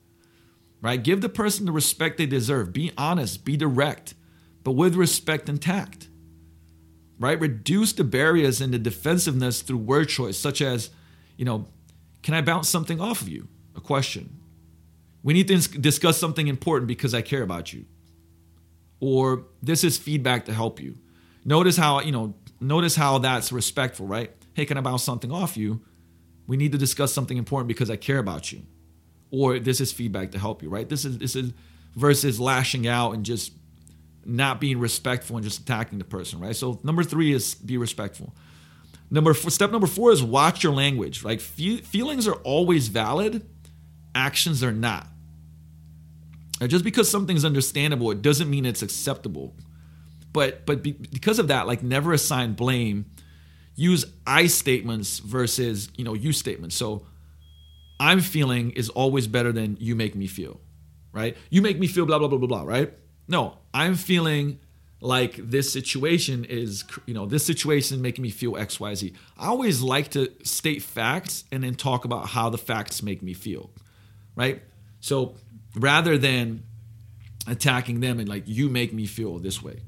[0.81, 1.03] Right?
[1.03, 2.73] Give the person the respect they deserve.
[2.73, 4.15] Be honest, be direct,
[4.63, 6.09] but with respect and tact.
[7.19, 7.41] Right?
[7.41, 10.91] Reduce the barriers and the defensiveness through word choice, such as,
[11.37, 11.69] you know,
[12.27, 13.47] can I bounce something off of you?
[13.77, 14.41] A question.
[15.23, 17.85] We need to discuss something important because I care about you.
[18.99, 20.97] Or this is feedback to help you.
[21.45, 24.33] Notice how, you know, notice how that's respectful, right?
[24.55, 25.83] Hey, can I bounce something off you?
[26.49, 28.63] We need to discuss something important because I care about you.
[29.31, 30.89] Or this is feedback to help you, right?
[30.89, 31.53] This is this is
[31.95, 33.53] versus lashing out and just
[34.25, 36.57] not being respectful and just attacking the person, right?
[36.57, 38.35] So number 3 is be respectful.
[39.11, 41.25] Number four, step number four is watch your language.
[41.25, 43.47] Like fe- feelings are always valid,
[44.15, 45.07] actions are not.
[46.61, 49.55] And just because something's understandable, it doesn't mean it's acceptable.
[50.33, 53.07] But but be, because of that, like never assign blame.
[53.75, 56.77] Use I statements versus you know you statements.
[56.77, 57.07] So
[58.01, 60.61] I'm feeling is always better than you make me feel,
[61.13, 61.37] right?
[61.51, 62.93] You make me feel blah blah blah blah blah, right?
[63.29, 64.61] No, I'm feeling
[65.07, 70.09] like this situation is you know this situation making me feel xyz i always like
[70.11, 73.71] to state facts and then talk about how the facts make me feel
[74.37, 74.63] right?
[75.01, 75.35] So
[75.75, 76.63] rather than
[77.49, 79.81] attacking them and like you make me feel this way.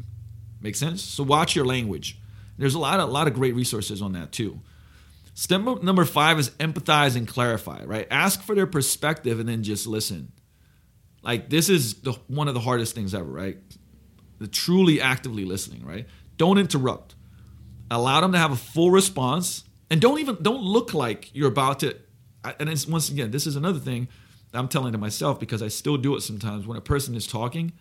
[0.61, 1.03] Make sense?
[1.03, 2.19] So watch your language.
[2.57, 4.61] There's a lot of a lot of great resources on that too.
[5.35, 8.09] Step number five is empathize and clarify right?
[8.11, 10.33] Ask for their perspective and then just listen.
[11.23, 13.59] Like this is the one of the hardest things ever right
[14.47, 16.07] truly actively listening, right?
[16.37, 17.15] Don't interrupt.
[17.91, 21.81] Allow them to have a full response and don't even don't look like you're about
[21.81, 21.97] to
[22.59, 24.09] and it's once again, this is another thing
[24.55, 27.73] I'm telling to myself because I still do it sometimes when a person is talking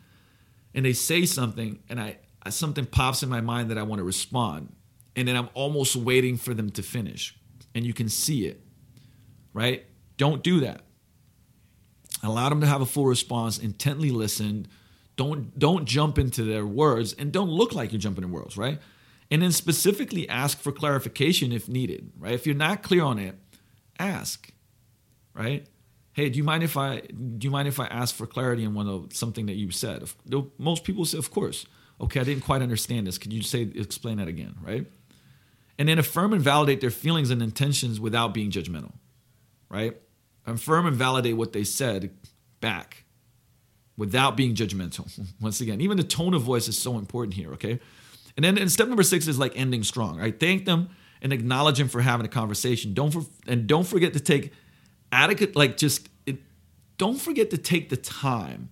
[0.74, 2.18] and they say something and I
[2.50, 4.74] something pops in my mind that I want to respond
[5.16, 7.36] and then I'm almost waiting for them to finish
[7.76, 8.62] and you can see it.
[9.54, 9.86] Right?
[10.18, 10.82] Don't do that.
[12.24, 14.68] Allow them to have a full response, intently listen,
[15.18, 18.80] don't don't jump into their words and don't look like you're jumping in words, right?
[19.30, 22.34] And then specifically ask for clarification if needed, right?
[22.34, 23.36] If you're not clear on it,
[24.00, 24.50] ask,
[25.34, 25.68] right?
[26.14, 28.74] Hey, do you mind if I do you mind if I ask for clarity in
[28.74, 30.08] one of something that you said?
[30.58, 31.66] Most people say, of course.
[32.00, 33.18] Okay, I didn't quite understand this.
[33.18, 34.86] Could you say explain that again, right?
[35.80, 38.94] And then affirm and validate their feelings and intentions without being judgmental,
[39.68, 39.98] right?
[40.46, 42.16] Affirm and validate what they said
[42.62, 43.04] back
[43.98, 45.08] without being judgmental.
[45.42, 47.80] Once again, even the tone of voice is so important here, okay?
[48.36, 50.40] And then and step number six is like ending strong, right?
[50.40, 50.90] Thank them
[51.22, 52.94] and acknowledge them for having a conversation.
[52.94, 54.54] Don't for, and don't forget to take
[55.12, 56.38] adequate, like just it,
[56.98, 58.70] don't forget to take the time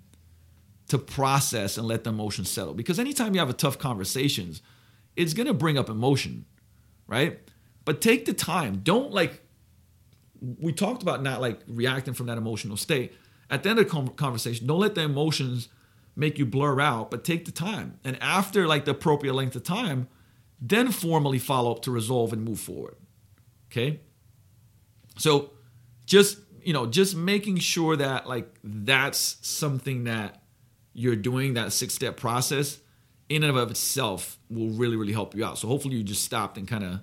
[0.90, 2.76] to process and let the emotion settle.
[2.76, 4.62] Because anytime you have a tough conversations,
[5.16, 6.46] it's gonna bring up emotion,
[7.08, 7.40] right?
[7.86, 8.82] But take the time.
[8.84, 9.42] Don't like
[10.60, 13.14] we talked about not like reacting from that emotional state
[13.50, 15.70] at the end of the conversation, don't let the emotions
[16.16, 18.00] make you blur out, but take the time.
[18.04, 20.08] And after like the appropriate length of time,
[20.62, 22.96] then formally follow up to resolve and move forward.
[23.72, 24.00] Okay?
[25.18, 25.52] So
[26.06, 30.42] just, you know, just making sure that like that's something that
[30.94, 32.80] you're doing that six-step process
[33.28, 35.58] in and of itself will really really help you out.
[35.58, 37.00] So hopefully you just stopped and kind of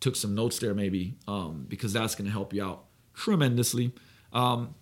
[0.00, 2.84] took some notes there maybe um, because that's going to help you out
[3.14, 3.92] tremendously.
[4.32, 4.74] Um,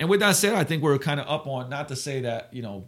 [0.00, 2.52] and with that said, I think we're kind of up on, not to say that,
[2.52, 2.86] you know,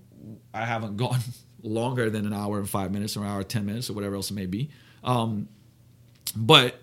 [0.55, 1.21] I haven't gone
[1.63, 4.31] longer than an hour and five minutes or an hour, 10 minutes or whatever else
[4.31, 4.71] it may be.
[5.03, 5.49] Um,
[6.37, 6.81] but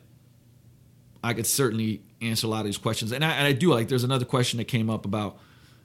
[1.23, 3.11] I could certainly answer a lot of these questions.
[3.11, 5.39] And I, and I do like, there's another question that came up about,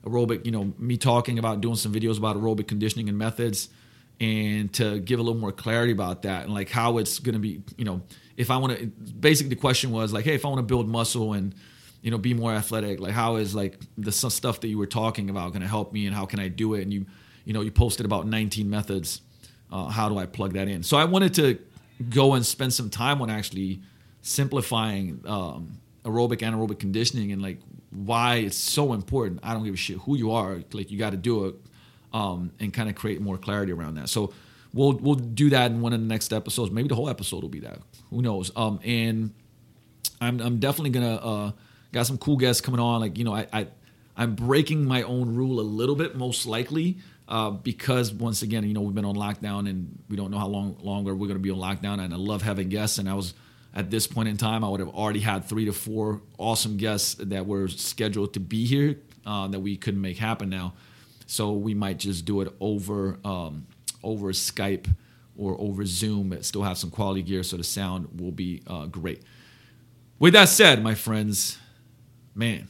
[0.04, 3.68] aerobic, you know, me talking about doing some videos about aerobic conditioning and methods
[4.20, 7.38] and to give a little more clarity about that and like how it's going to
[7.38, 8.02] be, you know,
[8.36, 10.88] if I want to basically the question was like, hey, if I want to build
[10.88, 11.54] muscle and
[12.02, 15.30] you know be more athletic, like how is like the stuff that you were talking
[15.30, 16.82] about going to help me and how can I do it?
[16.82, 17.06] And you
[17.44, 19.20] you know, you posted about 19 methods.
[19.70, 20.82] Uh, how do I plug that in?
[20.82, 21.58] So I wanted to
[22.10, 23.80] go and spend some time on actually
[24.20, 27.58] simplifying um, aerobic anaerobic conditioning and like
[27.90, 29.40] why it's so important.
[29.42, 30.62] I don't give a shit who you are.
[30.72, 31.54] Like you got to do it
[32.12, 34.08] um, and kind of create more clarity around that.
[34.08, 34.32] So
[34.74, 36.70] we'll we'll do that in one of the next episodes.
[36.70, 37.78] Maybe the whole episode will be that.
[38.10, 38.50] Who knows?
[38.54, 39.32] Um, and
[40.20, 41.52] I'm I'm definitely gonna uh,
[41.92, 43.00] got some cool guests coming on.
[43.00, 43.66] Like you know I, I
[44.16, 46.98] I'm breaking my own rule a little bit, most likely.
[47.28, 50.48] Uh, because once again, you know, we've been on lockdown and we don't know how
[50.48, 52.00] long longer we're going to be on lockdown.
[52.00, 52.98] And I love having guests.
[52.98, 53.32] And I was
[53.74, 57.14] at this point in time, I would have already had three to four awesome guests
[57.14, 60.74] that were scheduled to be here uh, that we couldn't make happen now.
[61.26, 63.66] So we might just do it over um,
[64.02, 64.92] over Skype
[65.36, 68.86] or over Zoom, but still have some quality gear, so the sound will be uh,
[68.86, 69.22] great.
[70.18, 71.56] With that said, my friends,
[72.34, 72.68] man,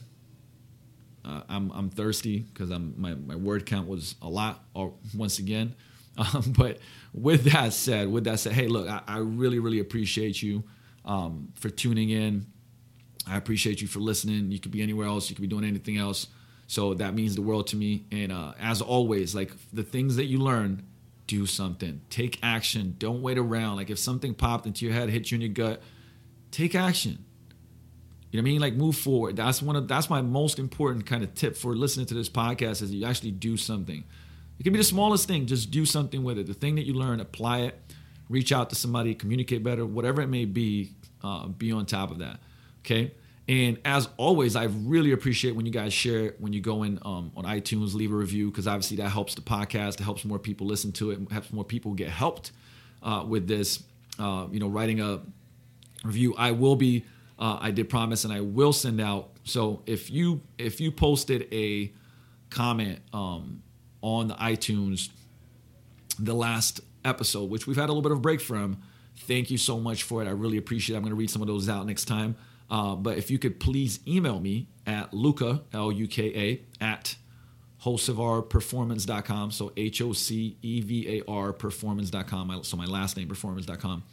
[1.25, 4.63] uh, I'm I'm thirsty because I'm my, my word count was a lot.
[4.73, 5.75] Or once again,
[6.17, 6.79] um, but
[7.13, 10.63] with that said, with that said, hey, look, I, I really really appreciate you
[11.05, 12.47] um, for tuning in.
[13.25, 14.51] I appreciate you for listening.
[14.51, 15.29] You could be anywhere else.
[15.29, 16.27] You could be doing anything else.
[16.67, 18.05] So that means the world to me.
[18.11, 20.83] And uh, as always, like the things that you learn,
[21.27, 22.01] do something.
[22.09, 22.95] Take action.
[22.97, 23.77] Don't wait around.
[23.77, 25.81] Like if something popped into your head, hit you in your gut,
[26.51, 27.25] take action.
[28.33, 28.61] You know what I mean?
[28.61, 29.35] Like move forward.
[29.35, 32.81] That's one of that's my most important kind of tip for listening to this podcast
[32.81, 34.03] is you actually do something.
[34.59, 35.45] It can be the smallest thing.
[35.45, 36.47] Just do something with it.
[36.47, 37.79] The thing that you learn, apply it.
[38.29, 40.93] Reach out to somebody, communicate better, whatever it may be.
[41.21, 42.39] Uh, be on top of that.
[42.79, 43.11] Okay.
[43.47, 46.97] And as always, I really appreciate when you guys share it, when you go in
[47.03, 50.39] um, on iTunes, leave a review, because obviously that helps the podcast, it helps more
[50.39, 52.51] people listen to it, helps more people get helped
[53.03, 53.83] uh, with this.
[54.17, 55.21] Uh, you know, writing a
[56.03, 56.33] review.
[56.35, 57.05] I will be,
[57.39, 59.31] uh, I did promise, and I will send out.
[59.43, 61.91] So if you if you posted a
[62.49, 63.63] comment um,
[64.01, 65.09] on the iTunes,
[66.19, 68.77] the last episode, which we've had a little bit of a break from,
[69.15, 70.27] thank you so much for it.
[70.27, 70.97] I really appreciate it.
[70.97, 72.35] I'm going to read some of those out next time.
[72.69, 77.15] Uh, but if you could please email me at Luka, L U K A, at
[77.83, 79.51] hocevarperformance.com.
[79.51, 82.63] So H O C E V A R performance.com.
[82.63, 84.03] So my last name, performance.com.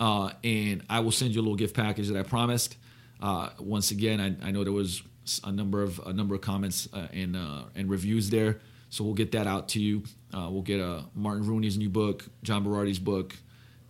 [0.00, 2.76] Uh, and I will send you a little gift package that I promised.
[3.20, 5.02] Uh, once again, I, I, know there was
[5.42, 9.14] a number of a number of comments uh, and uh, and reviews there, so we'll
[9.14, 10.04] get that out to you.
[10.32, 13.34] Uh, we'll get a Martin Rooney's new book, John Berardi's book,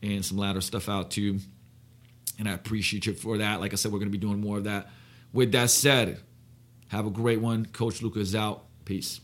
[0.02, 1.40] and some ladder stuff out to you
[2.38, 3.60] and I appreciate you for that.
[3.60, 4.88] Like I said, we're going to be doing more of that.
[5.32, 6.20] With that said,
[6.88, 7.66] have a great one.
[7.66, 8.64] Coach Luka is out.
[8.84, 9.20] Peace.